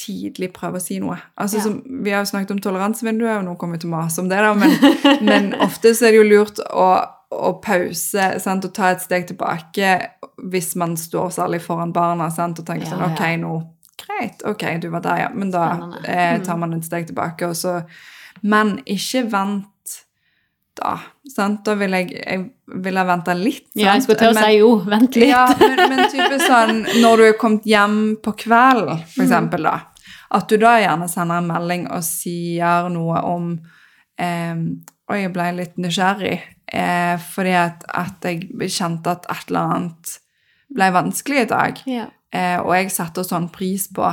tidlig 0.00 0.52
prøve 0.56 0.78
å 0.78 0.82
si 0.82 0.98
noe. 1.02 1.18
Altså, 1.36 1.58
Ja. 1.58 1.62
som, 1.62 1.82
Vi 1.84 2.10
har 2.10 2.22
jo 2.24 2.30
snakket 2.30 2.50
om 2.54 2.60
toleransevinduet, 2.64 3.38
og 3.38 3.44
nå 3.44 3.56
kommer 3.58 3.76
vi 3.76 3.82
til 3.84 3.90
å 3.90 3.96
mase 3.98 4.20
om 4.22 4.28
det, 4.28 4.38
da, 4.38 4.54
men, 4.54 4.70
men 5.30 5.54
ofte 5.60 5.92
så 5.94 6.06
er 6.06 6.14
det 6.14 6.22
jo 6.22 6.28
lurt 6.30 6.60
å 6.70 6.90
og 7.30 7.60
pause 7.62 8.24
sant? 8.42 8.64
og 8.64 8.72
ta 8.74 8.88
et 8.90 9.02
steg 9.04 9.28
tilbake 9.28 9.90
hvis 10.50 10.72
man 10.80 10.96
står 10.98 11.28
særlig 11.36 11.60
foran 11.62 11.92
barna 11.94 12.26
sant? 12.34 12.58
og 12.58 12.66
tenker 12.66 12.88
Ja, 12.88 12.96
sånn 12.96 13.04
Ok, 13.12 13.22
nå 13.38 13.52
Greit, 14.00 14.42
ok, 14.48 14.64
du 14.80 14.88
var 14.90 15.00
der, 15.04 15.16
ja. 15.26 15.28
Men 15.34 15.50
da 15.50 15.64
eh, 16.04 16.36
Mm. 16.38 16.44
tar 16.46 16.56
man 16.56 16.72
et 16.74 16.84
steg 16.84 17.06
tilbake, 17.10 17.46
og 17.48 17.54
så 17.56 17.82
Men 18.42 18.78
ikke 18.86 19.24
vent 19.30 19.66
da. 20.80 20.94
Sant? 21.28 21.64
Da 21.66 21.74
vil 21.76 21.90
jeg, 21.92 22.12
jeg 22.14 22.44
vil 22.80 22.96
ha 22.96 23.02
venta 23.04 23.34
litt. 23.36 23.66
Ja, 23.76 23.92
jeg 23.94 24.02
skulle 24.06 24.18
til 24.22 24.30
å 24.32 24.38
si 24.44 24.52
jo, 24.58 24.68
vent 24.88 25.16
litt. 25.18 25.28
ja, 25.28 25.42
men, 25.60 25.82
men 25.90 26.04
type 26.12 26.38
sånn 26.46 26.84
når 27.02 27.16
du 27.20 27.24
er 27.26 27.34
kommet 27.40 27.66
hjem 27.68 27.98
på 28.22 28.32
kvelden, 28.46 29.02
for 29.10 29.20
Mm. 29.22 29.26
eksempel, 29.26 29.62
da. 29.68 29.74
At 30.32 30.46
du 30.48 30.56
da 30.62 30.76
gjerne 30.80 31.08
sender 31.10 31.38
en 31.42 31.46
melding 31.50 31.88
og 31.90 32.02
sier 32.06 32.88
noe 32.88 33.20
om 33.26 33.50
eh, 34.18 34.54
Oi, 35.10 35.16
jeg 35.24 35.32
ble 35.34 35.48
litt 35.56 35.76
nysgjerrig 35.82 36.36
eh, 36.72 37.16
fordi 37.18 37.50
at, 37.58 37.82
at 37.98 38.22
jeg 38.22 38.44
kjente 38.70 39.10
at 39.10 39.24
et 39.28 39.48
eller 39.50 39.72
annet 39.74 40.12
ble 40.70 40.86
vanskelig 40.94 41.40
i 41.42 41.48
dag. 41.50 41.80
Ja. 41.90 42.04
Eh, 42.32 42.60
og 42.60 42.74
jeg 42.74 42.90
setter 42.90 43.22
sånn 43.26 43.48
pris 43.52 43.88
på 43.92 44.04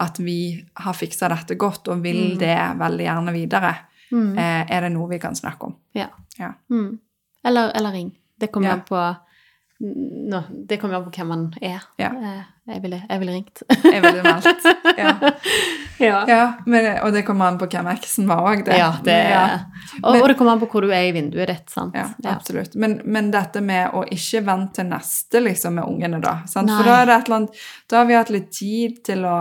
at 0.00 0.18
vi 0.18 0.64
har 0.76 0.92
fiksa 0.92 1.28
dette 1.32 1.56
godt 1.56 1.88
og 1.88 2.02
vil 2.02 2.32
Mm. 2.34 2.38
det 2.38 2.56
veldig 2.78 3.04
gjerne 3.06 3.32
videre. 3.32 3.74
Mm. 4.12 4.38
Eh, 4.38 4.66
er 4.76 4.80
det 4.80 4.92
noe 4.92 5.08
vi 5.08 5.18
kan 5.18 5.34
snakke 5.34 5.64
om? 5.66 5.76
Ja. 5.94 6.08
Ja. 6.38 6.52
Mm. 6.70 6.98
Eller, 7.44 7.72
eller 7.74 7.92
ring. 7.92 8.12
Det 8.38 8.52
kommer 8.52 8.68
Ja. 8.68 8.72
an 8.74 8.82
på 8.82 9.16
nå, 9.80 10.42
Det 10.68 10.78
kommer 10.80 10.96
an 10.96 11.04
på 11.04 11.12
hvem 11.18 11.28
man 11.28 11.42
er. 11.60 11.82
Ja. 12.00 12.08
Eh, 12.16 12.44
Jeg 12.66 12.82
ville, 12.82 13.02
jeg 13.08 13.20
ville 13.22 13.32
ringt. 13.36 13.60
Jeg 13.84 14.02
ville 14.02 14.22
meldt. 14.24 14.64
Ja. 14.98 15.10
ja. 16.08 16.16
Ja, 16.28 16.40
men, 16.66 16.88
og 17.04 17.12
det 17.14 17.22
kommer 17.28 17.46
an 17.52 17.58
på 17.60 17.68
hvem 17.70 17.86
eksen 17.92 18.26
var 18.26 18.40
òg, 18.50 18.64
det. 18.66 18.78
Ja, 18.80 18.88
det, 19.04 19.18
ja. 19.30 19.42
Og, 20.02 20.12
Men- 20.16 20.22
og 20.22 20.28
det 20.32 20.36
kommer 20.40 20.56
an 20.56 20.62
på 20.64 20.68
hvor 20.72 20.82
du 20.82 20.90
er 20.90 21.06
i 21.06 21.12
vinduet 21.14 21.46
ditt. 21.52 21.70
sant? 21.70 21.94
Ja, 21.94 22.08
absolutt. 22.32 22.74
Men, 22.74 22.98
men 23.04 23.30
dette 23.30 23.62
med 23.62 23.94
å 23.94 24.02
ikke 24.08 24.42
vente 24.48 24.80
til 24.80 24.88
neste 24.90 25.44
liksom, 25.44 25.78
med 25.78 25.86
ungene, 25.86 26.18
da. 26.24 26.40
Sant? 26.50 26.72
For 26.72 26.82
da 26.88 27.20
annet 27.36 27.54
Da 27.88 28.00
har 28.02 28.10
vi 28.10 28.18
hatt 28.18 28.34
litt 28.34 28.50
tid 28.56 28.98
til 29.06 29.22
å 29.28 29.36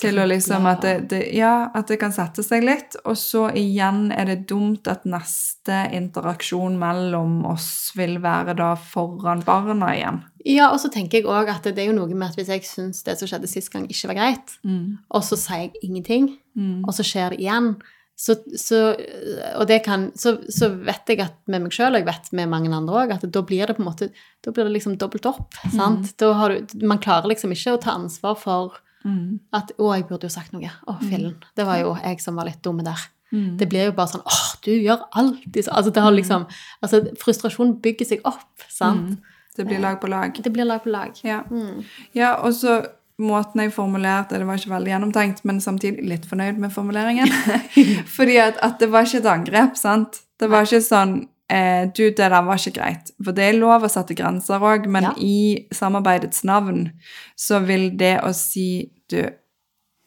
til 0.00 0.18
å 0.18 0.24
liksom 0.28 0.66
at 0.70 0.82
det, 0.84 0.94
det, 1.12 1.20
ja, 1.36 1.68
at 1.76 1.88
det 1.92 1.98
kan 2.00 2.12
sette 2.14 2.42
seg 2.46 2.64
litt. 2.66 2.96
Og 3.04 3.16
så 3.20 3.46
igjen 3.56 4.08
er 4.16 4.30
det 4.32 4.38
dumt 4.50 4.88
at 4.90 5.04
neste 5.08 5.82
interaksjon 5.96 6.78
mellom 6.80 7.40
oss 7.50 7.92
vil 7.98 8.18
være 8.24 8.56
da 8.58 8.72
foran 8.80 9.44
barna 9.46 9.92
igjen. 9.96 10.22
Ja, 10.48 10.70
og 10.72 10.80
så 10.80 10.88
tenker 10.92 11.20
jeg 11.20 11.28
òg 11.28 11.50
at 11.52 11.66
det 11.68 11.82
er 11.84 11.90
jo 11.90 11.96
noe 11.98 12.08
med 12.16 12.30
at 12.30 12.36
hvis 12.40 12.48
jeg 12.48 12.64
syns 12.64 13.02
det 13.04 13.18
som 13.20 13.28
skjedde 13.28 13.48
sist 13.50 13.68
gang, 13.72 13.84
ikke 13.92 14.08
var 14.08 14.20
greit, 14.22 14.54
og 15.12 15.24
så 15.26 15.36
sier 15.40 15.66
jeg 15.68 15.82
ingenting, 15.88 16.30
Mm. 16.50 16.80
og 16.82 16.90
så 16.96 17.04
skjer 17.06 17.30
det 17.30 17.44
igjen, 17.44 17.68
så, 18.18 18.34
så, 18.58 18.78
kan, 19.84 20.08
så, 20.18 20.32
så 20.50 20.68
vet 20.82 21.08
jeg 21.08 21.20
at 21.24 21.36
med 21.46 21.62
meg 21.62 21.72
sjøl, 21.72 21.94
og 21.94 22.00
jeg 22.02 22.08
vet 22.08 22.32
med 22.36 22.50
mange 22.50 22.72
andre 22.74 23.04
òg, 23.04 23.12
at 23.14 23.24
da 23.32 23.42
blir 23.46 23.70
det 23.70 23.76
på 23.78 23.84
en 23.84 23.88
måte 23.88 24.10
Da 24.44 24.50
blir 24.52 24.64
det 24.66 24.74
liksom 24.74 24.96
dobbelt 24.98 25.26
opp. 25.30 25.54
sant? 25.72 26.10
Da 26.18 26.32
har 26.36 26.50
du, 26.50 26.74
man 26.86 26.98
klarer 26.98 27.28
liksom 27.30 27.52
ikke 27.54 27.76
å 27.76 27.80
ta 27.80 27.94
ansvar 27.96 28.36
for 28.40 28.80
Mm. 29.04 29.40
at 29.52 29.72
'Å, 29.78 29.94
jeg 29.96 30.06
burde 30.08 30.28
jo 30.28 30.28
sagt 30.28 30.52
noe'. 30.52 30.70
Å, 30.86 30.98
fillen. 31.00 31.36
Det 31.56 31.66
var 31.66 31.78
jo 31.80 31.96
jeg 31.96 32.20
som 32.20 32.36
var 32.36 32.44
litt 32.44 32.62
dumme 32.62 32.84
der. 32.84 33.00
Mm. 33.32 33.56
Det 33.56 33.68
blir 33.68 33.84
jo 33.86 33.92
bare 33.92 34.08
sånn 34.08 34.26
'Åh, 34.26 34.56
du 34.64 34.70
gjør 34.70 35.04
alltid 35.12 35.64
sånn'. 35.64 35.76
Altså, 35.76 35.92
det 35.92 36.02
har 36.02 36.12
liksom 36.12 36.46
Altså, 36.82 37.16
frustrasjon 37.16 37.80
bygger 37.80 38.06
seg 38.06 38.20
opp, 38.24 38.64
sant? 38.68 39.10
Mm. 39.10 39.18
Det 39.56 39.66
blir 39.66 39.80
lag 39.80 40.00
på 40.00 40.08
lag. 40.08 40.32
Det 40.42 40.52
blir 40.52 40.64
lag 40.64 40.82
på 40.82 40.90
lag. 40.90 41.12
Ja. 41.24 41.42
Mm. 41.50 41.84
Ja, 42.14 42.34
og 42.34 42.54
så 42.54 42.86
måten 43.20 43.60
jeg 43.60 43.72
formulerte 43.72 44.38
det, 44.38 44.46
var 44.46 44.56
ikke 44.56 44.72
veldig 44.72 44.92
gjennomtenkt, 44.94 45.44
men 45.44 45.60
samtidig 45.60 46.06
litt 46.08 46.26
fornøyd 46.26 46.58
med 46.58 46.72
formuleringen. 46.72 47.28
Fordi 48.16 48.38
at, 48.40 48.56
at 48.64 48.78
det 48.80 48.90
var 48.92 49.04
ikke 49.04 49.18
et 49.18 49.26
angrep, 49.26 49.76
sant? 49.76 50.22
Det 50.40 50.48
var 50.48 50.64
ikke 50.64 50.80
sånn 50.80 51.28
eh, 51.50 51.86
Du, 51.92 52.04
det 52.10 52.16
der 52.16 52.42
var 52.46 52.56
ikke 52.56 52.72
greit. 52.78 53.10
For 53.24 53.32
det 53.36 53.44
er 53.48 53.58
lov 53.58 53.82
å 53.82 53.90
sette 53.90 54.14
grenser 54.14 54.60
òg, 54.62 54.86
men 54.88 55.02
Ja. 55.10 55.12
i 55.18 55.66
samarbeidets 55.74 56.44
navn 56.44 56.92
så 57.36 57.60
vil 57.66 57.90
det 57.96 58.20
å 58.22 58.32
si 58.34 58.90
Du, 59.10 59.20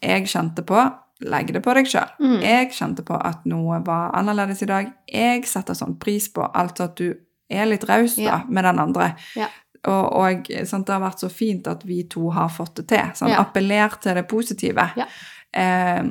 jeg 0.01 0.25
kjente 0.27 0.63
på 0.65 0.81
Legg 1.23 1.53
det 1.53 1.61
på 1.63 1.71
deg 1.73 1.85
sjøl. 1.87 2.09
Mm. 2.19 2.39
Jeg 2.41 2.71
kjente 2.75 3.03
på 3.07 3.15
at 3.15 3.45
noe 3.47 3.77
var 3.85 4.09
annerledes 4.17 4.61
i 4.61 4.65
dag. 4.67 4.89
Jeg 5.07 5.45
setter 5.47 5.73
sånn 5.77 5.93
pris 5.97 6.25
på 6.27 6.43
altså 6.53 6.83
at 6.89 6.97
du 6.97 7.13
er 7.49 7.65
litt 7.69 7.85
raus 7.87 8.15
da, 8.17 8.21
Ja. 8.23 8.39
med 8.49 8.65
den 8.65 8.79
andre. 8.79 9.15
Ja. 9.37 9.47
Og, 9.87 10.11
og 10.19 10.49
sant, 10.67 10.85
det 10.87 10.93
har 10.93 10.99
vært 11.01 11.19
så 11.23 11.29
fint 11.31 11.67
at 11.67 11.85
vi 11.85 12.03
to 12.11 12.29
har 12.29 12.49
fått 12.49 12.75
det 12.75 12.87
til. 12.89 13.13
Sånn, 13.15 13.29
Ja. 13.29 13.39
Appellert 13.45 14.01
til 14.01 14.15
det 14.15 14.27
positive. 14.27 14.89
Ja. 14.97 15.05
Eh, 15.53 16.03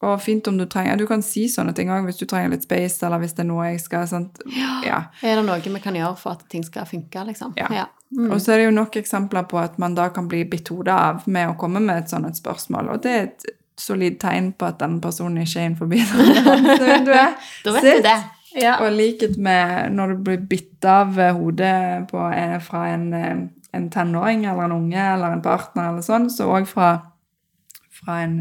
og 0.00 0.20
fint 0.24 0.46
om 0.48 0.56
du 0.56 0.64
trenger 0.64 0.96
Du 0.96 1.04
kan 1.08 1.20
si 1.20 1.42
sånne 1.52 1.74
ting 1.76 1.90
òg 1.92 2.06
hvis 2.06 2.20
du 2.20 2.24
trenger 2.28 2.54
litt 2.54 2.64
space, 2.64 3.02
eller 3.04 3.20
hvis 3.20 3.34
det 3.36 3.44
er 3.44 3.50
noe 3.50 3.66
jeg 3.68 3.82
skal 3.84 4.06
sant? 4.08 4.40
Ja. 4.56 5.02
Er 5.22 5.40
det 5.40 5.44
noe 5.44 5.60
vi 5.60 5.82
kan 5.82 5.98
gjøre 5.98 6.16
for 6.16 6.38
at 6.38 6.46
ting 6.48 6.64
skal 6.64 6.88
funke, 6.88 7.24
liksom? 7.28 7.52
Ja. 7.60 7.88
Mm. 8.16 8.32
Og 8.32 8.40
så 8.42 8.54
er 8.54 8.62
det 8.62 8.70
jo 8.70 8.74
nok 8.74 8.96
eksempler 8.98 9.44
på 9.50 9.60
at 9.60 9.78
man 9.78 9.94
da 9.94 10.08
kan 10.14 10.28
bli 10.28 10.42
bitt 10.48 10.72
hodet 10.72 10.96
av 10.96 11.28
med 11.30 11.52
å 11.52 11.56
komme 11.60 11.82
med 11.84 12.04
et 12.04 12.10
sånt 12.10 12.38
spørsmål. 12.38 12.90
Og 12.94 13.04
det 13.04 13.12
er 13.12 13.28
et 13.28 13.46
solid 13.80 14.18
tegn 14.20 14.52
på 14.58 14.68
at 14.68 14.80
den 14.80 14.98
personen 15.04 15.44
ikke 15.44 15.60
er 15.60 15.68
innenfor 15.68 15.92
er. 15.94 17.36
Da 17.64 17.72
vet 17.76 17.84
Sitt. 17.84 18.00
du 18.00 18.08
det. 18.08 18.18
Ja. 18.58 18.80
Og 18.82 18.96
likhet 18.96 19.38
med 19.38 19.94
når 19.94 20.14
du 20.14 20.24
blir 20.26 20.42
bitt 20.50 20.84
av 20.88 21.14
hodet 21.14 22.08
på, 22.10 22.24
eh, 22.34 22.58
fra 22.58 22.88
en, 22.90 23.12
eh, 23.14 23.36
en 23.72 23.90
tenåring 23.90 24.44
eller 24.44 24.64
en 24.64 24.72
unge 24.72 24.98
eller 25.14 25.32
en 25.32 25.42
partner 25.42 25.88
eller 25.88 26.02
sånn, 26.02 26.26
så 26.30 26.48
òg 26.50 26.66
fra, 26.66 27.00
fra 28.04 28.20
en 28.24 28.36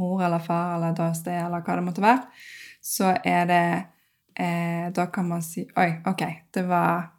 mor 0.00 0.22
eller 0.24 0.38
far 0.44 0.76
eller 0.76 0.94
dødsted 0.96 1.32
eller 1.46 1.60
hva 1.66 1.76
det 1.76 1.84
måtte 1.84 2.02
være, 2.04 2.22
så 2.82 3.10
er 3.24 3.46
det 3.50 3.62
eh, 4.40 4.90
Da 4.96 5.06
kan 5.12 5.28
man 5.28 5.42
si 5.42 5.66
Oi, 5.76 5.88
OK, 6.06 6.22
det 6.54 6.62
var 6.68 7.10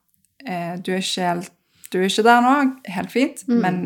eh, 0.45 0.77
Du 0.81 0.91
er 0.95 1.01
ikke 1.03 1.27
helt 1.27 1.51
du 1.91 1.97
er 1.99 2.07
ikke 2.07 2.23
der 2.23 2.41
nå, 2.41 2.51
helt 2.87 3.11
fint, 3.11 3.41
Mm. 3.49 3.57
men 3.61 3.79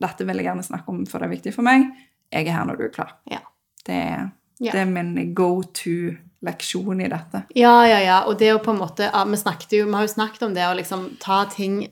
dette 0.00 0.22
vil 0.24 0.36
jeg 0.38 0.44
gjerne 0.46 0.62
snakke 0.62 0.88
om, 0.92 1.00
for 1.10 1.18
det 1.18 1.26
er 1.26 1.32
viktig 1.32 1.52
for 1.56 1.66
meg. 1.66 1.88
Jeg 2.30 2.46
er 2.46 2.52
her 2.54 2.64
når 2.68 2.76
du 2.78 2.84
er 2.84 2.92
klar. 2.94 3.16
Ja. 3.26 3.40
Det, 3.84 3.96
Ja. 4.60 4.72
det 4.72 4.80
er 4.80 4.84
min 4.86 5.34
go 5.34 5.62
to-leksjon 5.62 7.00
i 7.02 7.08
dette. 7.10 7.42
ja, 7.56 7.84
ja, 7.86 7.98
ja. 7.98 8.20
Og 8.28 8.38
det 8.38 8.52
å 8.54 8.60
på 8.62 8.70
en 8.70 8.78
måte 8.78 9.10
Vi 9.10 9.78
jo, 9.78 9.86
vi 9.86 9.92
har 9.92 10.06
jo 10.06 10.14
snakket 10.14 10.42
om 10.46 10.54
det 10.54 10.62
å 10.68 10.76
liksom 10.76 11.16
ta 11.18 11.44
ting 11.50 11.88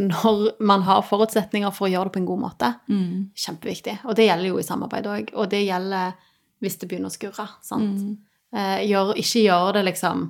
når 0.00 0.56
man 0.64 0.82
har 0.86 1.02
forutsetninger 1.04 1.70
for 1.76 1.86
å 1.88 1.92
gjøre 1.92 2.08
det 2.08 2.14
på 2.16 2.20
en 2.22 2.28
god 2.30 2.40
måte. 2.40 2.68
Kjempeviktig. 3.36 3.98
Og 4.08 4.16
det 4.16 4.26
gjelder 4.30 4.48
jo 4.48 4.58
i 4.60 4.66
samarbeid 4.66 5.08
òg. 5.12 5.32
Og 5.36 5.50
det 5.52 5.60
gjelder 5.66 6.14
hvis 6.60 6.78
det 6.80 6.88
begynner 6.90 7.10
å 7.12 7.14
skurre. 7.14 7.46
sant? 7.64 8.18
Eh, 8.56 8.80
gjør, 8.88 9.12
ikke 9.20 9.42
gjør 9.44 9.72
det 9.78 9.82
liksom 9.90 10.22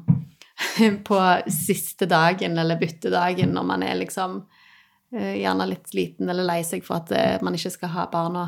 på 1.09 1.21
siste 1.51 2.07
dagen 2.11 2.59
eller 2.59 2.77
byttedagen 2.81 3.55
når 3.57 3.65
man 3.65 3.83
er 3.87 3.95
liksom 4.03 4.43
eh, 5.17 5.39
gjerne 5.41 5.67
litt 5.71 5.89
sliten 5.89 6.29
eller 6.29 6.45
lei 6.47 6.61
seg 6.67 6.85
for 6.87 7.01
at 7.01 7.13
eh, 7.17 7.39
man 7.43 7.57
ikke 7.57 7.73
skal 7.79 7.95
ha 7.95 8.07
barna 8.13 8.45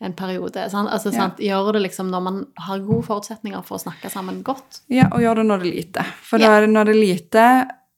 en 0.00 0.12
periode. 0.16 0.66
Sant? 0.70 0.90
Altså, 0.92 1.08
Ja. 1.12 1.22
sant? 1.26 1.38
Gjør 1.40 1.72
det 1.76 1.82
liksom 1.86 2.10
når 2.12 2.20
man 2.24 2.42
har 2.66 2.82
gode 2.84 3.06
forutsetninger 3.06 3.62
for 3.64 3.78
å 3.78 3.84
snakke 3.86 4.10
sammen 4.12 4.42
godt. 4.44 4.82
Ja, 4.92 5.06
og 5.12 5.22
gjør 5.24 5.40
det 5.42 5.46
når 5.48 5.62
det 5.62 5.68
er 5.70 5.76
lite. 5.76 6.04
For 6.22 6.38
Ja. 6.42 6.60
når 6.66 6.84
det 6.90 6.94
er 6.96 7.00
lite, 7.00 7.44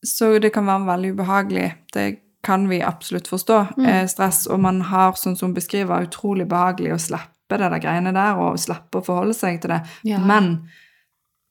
så 0.07 0.39
det 0.41 0.53
kan 0.55 0.67
være 0.67 0.87
veldig 0.87 1.11
ubehagelig. 1.17 1.73
Det 1.93 2.05
kan 2.45 2.69
vi 2.69 2.83
absolutt 2.83 3.29
forstå. 3.29 3.67
Mm. 3.77 3.87
Eh, 3.87 4.05
stress, 4.09 4.47
og 4.47 4.61
man 4.61 4.83
har, 4.91 5.17
sånn 5.19 5.37
som 5.37 5.51
hun 5.51 5.57
beskriver, 5.57 6.07
utrolig 6.07 6.49
behagelig 6.49 6.95
å 6.95 7.01
slippe 7.09 7.59
det 7.59 7.71
der 7.73 7.83
greiene 7.83 8.13
der, 8.15 8.39
og 8.39 8.61
slippe 8.61 9.01
å 9.01 9.07
forholde 9.07 9.37
seg 9.37 9.61
til 9.63 9.75
det. 9.75 9.81
Ja. 10.07 10.21
Men 10.23 10.69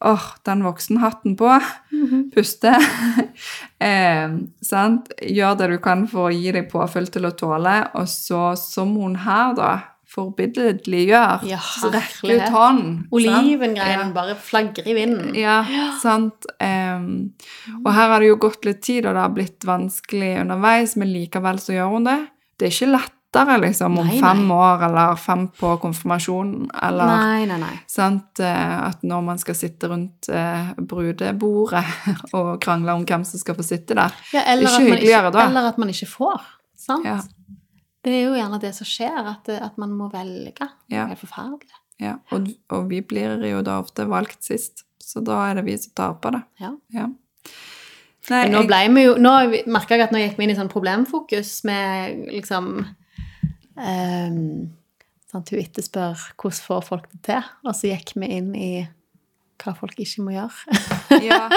åh, 0.06 0.30
den 0.45 0.63
voksenhatten 0.65 1.36
på, 1.39 1.50
puste, 2.36 2.76
eh, 3.89 4.38
sant? 4.62 5.12
Gjør 5.21 5.60
det 5.60 5.71
du 5.73 5.78
kan 5.84 6.06
for 6.10 6.30
å 6.30 6.36
gi 6.36 6.54
deg 6.56 6.69
påfyll 6.71 7.10
til 7.12 7.28
å 7.30 7.36
tåle, 7.38 7.80
og 7.97 8.10
så, 8.12 8.52
som 8.60 8.95
hun 9.02 9.17
her 9.26 9.58
da, 9.58 9.71
forbilledlig 10.17 11.03
gjør, 11.12 11.43
Ja, 11.47 11.60
så 11.63 11.91
rekker 11.93 12.34
ut 12.36 12.47
hånden. 12.53 12.93
sant? 13.30 13.47
ja. 13.93 14.08
bare 14.17 14.36
flagrer 14.36 14.88
i 14.89 14.95
vinden. 14.97 15.36
Ja, 15.38 15.60
sant. 16.01 16.47
Um, 16.60 17.34
og 17.86 17.91
her 17.93 18.10
har 18.15 18.19
det 18.25 18.32
jo 18.34 18.39
gått 18.41 18.65
litt 18.65 18.82
tid, 18.84 19.06
og 19.06 19.13
det 19.13 19.21
har 19.27 19.36
blitt 19.38 19.63
vanskelig 19.69 20.34
underveis, 20.41 20.97
men 20.97 21.13
likevel 21.13 21.62
så 21.62 21.77
gjør 21.77 21.93
hun 21.93 22.10
det. 22.10 22.17
Det 22.58 22.67
er 22.67 22.73
ikke 22.75 22.89
lettere 22.97 23.58
liksom 23.62 23.97
om 24.01 24.08
Nei, 24.08 24.17
fem 24.23 24.39
nei. 24.47 24.56
år, 24.58 24.84
eller 24.88 25.15
fem 25.21 25.43
på 25.53 25.73
konfirmasjonen 25.84 26.69
eller 26.88 27.06
Nei, 27.12 27.45
nei, 27.45 27.58
nei. 27.62 27.73
sant, 27.91 28.39
eh, 28.41 28.77
at 28.88 29.03
når 29.06 29.21
man 29.27 29.38
skal 29.41 29.53
sitte 29.60 29.89
rundt 29.91 30.30
eh, 30.34 30.71
brudebordet 30.80 31.84
og 32.38 32.56
krangle 32.63 32.95
om 32.97 33.06
hvem 33.06 33.25
som 33.27 33.38
skal 33.41 33.58
få 33.60 33.65
sitte 33.67 33.93
der. 33.99 34.15
Ja, 34.34 34.41
er 34.47 34.63
Ikke 34.63 34.80
hyggeligere 34.88 35.30
ikke, 35.30 35.36
da. 35.38 35.45
eller 35.51 35.69
at 35.69 35.77
man 35.77 35.93
ikke 35.93 36.10
får. 36.10 36.41
Sant? 36.88 37.06
Ja. 37.06 37.19
Det 38.05 38.13
er 38.13 38.23
jo 38.27 38.36
gjerne 38.38 38.60
det 38.62 38.73
som 38.77 38.86
skjer, 38.88 39.17
at, 39.33 39.49
at 39.49 39.77
man 39.81 39.91
må 39.97 40.07
velge. 40.13 40.53
Det 40.88 40.95
Ja. 40.95 41.03
er 41.05 41.07
helt 41.15 41.19
forferdelig. 41.23 41.73
Ja, 41.99 42.15
og, 42.31 42.47
og 42.69 42.89
vi 42.91 43.01
blir 43.01 43.41
jo 43.49 43.62
da 43.65 43.79
ofte 43.81 44.05
valgt 44.07 44.43
sist, 44.45 44.83
så 45.01 45.23
da 45.25 45.39
er 45.49 45.55
det 45.55 45.65
vi 45.65 45.77
som 45.81 45.91
taper 45.97 46.31
det. 46.38 46.43
Ja. 46.62 46.71
Ja. 46.93 47.07
Nei, 48.29 48.43
nå 48.51 48.60
jeg- 48.62 48.67
ble 48.67 48.79
vi 48.93 49.03
jo 49.05 49.13
Nå 49.15 49.31
merka 49.71 49.95
jeg 49.95 50.01
at 50.03 50.12
nå 50.12 50.19
gikk 50.19 50.38
vi 50.38 50.43
inn 50.43 50.51
i 50.51 50.55
sånn 50.60 50.69
problemfokus 50.69 51.63
med 51.63 52.27
liksom 52.36 52.86
um, 53.77 54.69
at 55.33 55.49
Hun 55.51 55.60
etterspør 55.62 56.21
hvordan 56.39 56.62
får 56.67 56.86
folk 56.88 57.07
det 57.12 57.21
til, 57.27 57.43
og 57.65 57.75
så 57.75 57.89
gikk 57.91 58.13
vi 58.19 58.29
inn 58.38 58.53
i 58.55 58.69
hva 59.57 59.73
folk 59.75 59.97
ikke 59.99 60.21
må 60.23 60.36
gjøre. 60.36 60.77
Ja. 61.25 61.47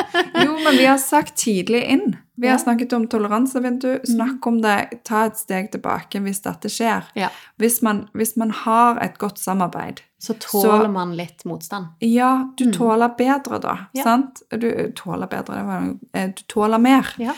Jo, 0.40 0.54
men 0.64 0.72
vi 0.78 0.86
har 0.88 0.96
sagt 0.98 1.34
tidlig 1.42 1.82
inn. 1.92 2.14
Vi 2.40 2.48
har 2.48 2.58
snakket 2.58 2.92
om 2.96 3.06
toleransevindu. 3.12 3.98
Snakk 4.08 4.46
om 4.48 4.60
det, 4.62 5.02
ta 5.04 5.26
et 5.28 5.36
steg 5.36 5.70
tilbake 5.74 6.20
hvis 6.24 6.40
dette 6.42 6.70
skjer. 6.72 7.02
Ja. 7.14 7.28
Hvis 7.60 7.82
man, 7.82 8.06
hvis 8.16 8.36
man 8.40 8.50
har 8.50 8.96
et 9.04 9.18
godt 9.20 9.38
samarbeid. 9.38 10.00
Så 10.20 10.34
tåler 10.40 10.84
Så- 10.86 10.92
man 10.92 11.12
litt 11.16 11.44
motstand. 11.44 11.86
Ja, 12.00 12.48
du 12.56 12.70
tåler 12.72 13.08
bedre 13.18 13.58
da, 13.60 13.72
Mm. 13.72 13.86
Ja. 13.94 14.02
sant? 14.04 14.42
Du 14.50 14.92
tåler 14.96 15.26
bedre, 15.26 15.96
eh, 16.14 16.26
du 16.28 16.42
tåler 16.48 16.78
mer. 16.78 17.06
Ja. 17.18 17.32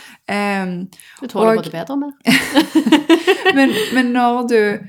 Um, 0.63 0.87
Du 1.21 1.27
tåler 1.27 1.49
Og- 1.57 1.63
både 1.63 1.71
bedre 1.71 1.93
og 1.93 1.99
mer. 1.99 2.11
men, 3.55 3.71
men 3.93 4.13
når 4.13 4.47
du 4.49 4.79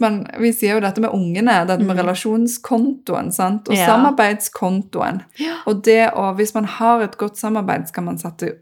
man, 0.00 0.26
Vi 0.38 0.52
sier 0.52 0.74
jo 0.74 0.80
dette 0.80 1.00
med 1.00 1.10
ungene, 1.10 1.66
dette 1.66 1.82
med 1.84 1.96
Mm. 1.96 2.02
relasjonskontoen 2.06 3.32
sant? 3.32 3.68
og 3.68 3.74
Ja. 3.74 3.86
samarbeidskontoen. 3.86 5.22
Ja. 5.38 5.54
Og 5.66 5.82
det 5.84 6.10
å, 6.14 6.34
hvis 6.36 6.54
man 6.54 6.64
har 6.64 7.00
et 7.02 7.16
godt 7.18 7.36
samarbeid, 7.38 7.88
skal 7.88 8.02
man 8.04 8.18
sette 8.18 8.52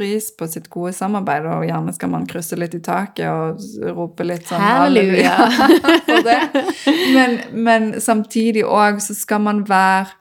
pris 0.00 0.30
på 0.36 0.48
sitt 0.48 0.70
gode 0.72 0.94
samarbeid, 0.96 1.44
og 1.46 1.66
gjerne 1.68 1.92
skal 1.92 2.10
man 2.14 2.24
krysse 2.30 2.56
litt 2.56 2.74
i 2.78 2.80
taket 2.80 3.28
og 3.28 3.92
rope 3.98 4.24
litt 4.24 4.48
sånn 4.48 4.62
Halleluja. 4.64 5.34
for 6.08 6.24
det. 6.24 6.38
Men, 7.12 7.36
men 7.68 7.90
samtidig 8.00 8.64
òg 8.64 9.02
så 9.04 9.14
skal 9.18 9.44
man 9.44 9.62
være 9.68 10.16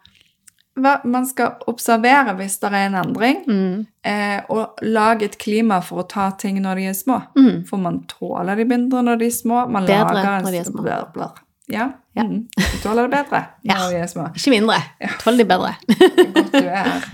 Man 0.80 1.26
skal 1.28 1.58
observere 1.68 2.32
hvis 2.38 2.54
det 2.62 2.70
er 2.72 2.86
en 2.86 2.94
endring, 3.02 3.42
Mm. 3.52 3.82
eh, 4.08 4.38
og 4.50 4.78
lage 4.82 5.26
et 5.28 5.38
klima 5.42 5.82
for 5.84 6.04
å 6.04 6.08
ta 6.08 6.30
ting 6.40 6.62
når 6.64 6.80
de 6.80 6.86
er 6.88 6.96
små. 6.96 7.18
Mm. 7.36 7.66
For 7.68 7.82
man 7.84 7.98
tåler 8.08 8.56
de 8.56 8.64
mindre 8.70 9.02
når 9.04 9.20
de 9.20 9.28
er 9.28 9.36
små. 9.36 9.66
Man 9.68 9.84
Bedre 9.90 10.14
lager 10.16 10.38
en 10.38 10.46
når 10.48 10.56
de 10.56 10.62
er 10.62 10.70
små. 10.70 11.28
Ja. 11.70 11.90
Ja. 12.20 12.26
Mm. 12.28 12.42
Du 12.60 12.78
tåler 12.84 13.08
det 13.08 13.12
bedre 13.16 13.40
Ja. 13.64 13.78
når 13.80 13.90
vi 13.94 14.00
er 14.04 14.10
små. 14.12 14.26
Ikke 14.36 14.52
mindre. 14.54 14.78
Tåler 15.24 15.38
de 15.44 15.46
bedre. 15.50 15.72
Godt 16.36 16.52
du 16.52 16.66
er 16.66 16.90
her. 16.90 17.08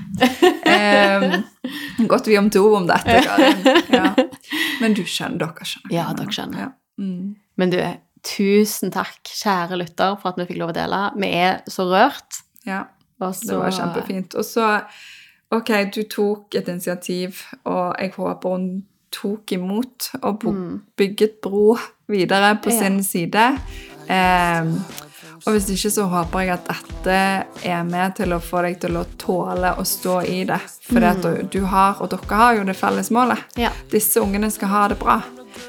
Um, 0.65 2.07
godt 2.11 2.27
vi 2.27 2.37
om 2.39 2.49
to 2.53 2.63
om 2.75 2.87
dette, 2.89 3.19
Karin. 3.27 3.61
Ja. 3.93 4.13
Men 4.81 4.95
du 4.97 5.03
skjønner, 5.05 5.37
dere 5.45 5.67
skjønner. 5.67 5.93
Ja, 5.95 6.07
dere 6.17 6.33
skjønner. 6.35 6.65
Ja. 6.65 6.71
Mm. 7.01 7.35
Men 7.61 7.71
du, 7.73 7.77
tusen 8.25 8.91
takk, 8.95 9.19
kjære 9.29 9.77
lytter, 9.79 10.15
for 10.21 10.31
at 10.33 10.39
vi 10.41 10.47
fikk 10.49 10.59
lov 10.63 10.73
å 10.73 10.77
dele. 10.79 11.03
Vi 11.21 11.29
er 11.45 11.61
så 11.71 11.85
rørt. 11.91 12.41
ja. 12.67 12.83
Også... 13.23 13.45
Det 13.47 13.55
var 13.61 13.71
kjempefint. 13.71 14.33
Og 14.35 14.43
så, 14.43 14.65
ok, 15.55 15.69
du 15.95 16.01
tok 16.11 16.55
et 16.59 16.67
initiativ, 16.67 17.45
og 17.63 17.93
jeg 18.01 18.11
håper 18.17 18.49
hun 18.57 18.65
tok 19.15 19.53
imot 19.55 20.09
og 20.27 20.43
bygget 20.99 21.37
bro 21.45 21.77
videre 22.11 22.57
på 22.59 22.69
Mm. 22.69 22.75
Ja. 22.75 22.81
sin 22.81 22.97
side. 23.07 23.45
Ehm, 24.07 24.75
og 25.45 25.53
hvis 25.53 25.67
ikke, 25.75 25.91
så 25.91 26.05
håper 26.09 26.39
jeg 26.45 26.53
at 26.55 26.67
dette 26.69 27.17
er 27.69 27.83
med 27.85 28.15
til 28.17 28.33
å 28.33 28.39
få 28.41 28.61
deg 28.65 28.79
til 28.81 28.97
å 28.97 29.03
tåle 29.21 29.73
å 29.77 29.83
stå 29.85 30.21
i 30.25 30.43
det. 30.49 30.59
For 30.87 31.03
at 31.05 31.21
du, 31.51 31.59
har, 31.69 31.97
og 32.01 32.09
dere 32.13 32.39
har 32.39 32.55
jo 32.59 32.63
det 32.67 32.75
felles 32.77 33.11
målet. 33.13 33.41
Mm. 33.55 33.61
Ja. 33.65 33.71
Disse 33.91 34.21
ungene 34.23 34.49
skal 34.53 34.71
ha 34.73 34.87
det 34.93 34.97
bra. 35.01 35.19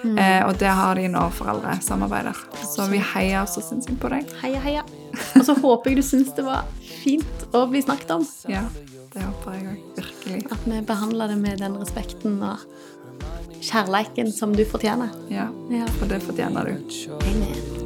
Mm. 0.03 0.17
Eh, 0.19 0.41
og 0.49 0.57
det 0.59 0.73
har 0.75 0.95
de 0.99 1.07
når 1.13 1.31
foreldre 1.37 1.77
samarbeider. 1.83 2.37
Så 2.67 2.89
vi 2.91 2.99
heier 3.15 3.47
så 3.47 3.63
sinnssykt 3.63 4.01
på 4.03 4.11
deg. 4.13 4.27
heia, 4.43 4.61
heia. 4.65 4.83
Og 5.37 5.45
så 5.47 5.55
håper 5.61 5.91
jeg 5.93 6.01
du 6.01 6.03
syns 6.09 6.35
det 6.37 6.45
var 6.47 6.67
fint 7.03 7.47
å 7.55 7.67
bli 7.71 7.83
snakket 7.85 8.11
om. 8.17 8.27
Ja, 8.51 8.65
det 9.15 9.23
håper 9.23 9.55
jeg 9.57 9.71
òg. 9.71 9.87
Virkelig. 10.01 10.43
At 10.53 10.67
vi 10.67 10.81
behandler 10.91 11.29
det 11.33 11.39
med 11.41 11.63
den 11.63 11.79
respekten 11.81 12.41
og 12.43 12.67
kjærleiken 13.63 14.33
som 14.35 14.53
du 14.57 14.65
fortjener. 14.69 15.11
Ja, 15.31 15.49
Ja. 15.71 15.87
og 16.03 16.09
det 16.09 16.23
fortjener 16.23 16.65
du. 16.65 16.97
Amen. 17.23 17.86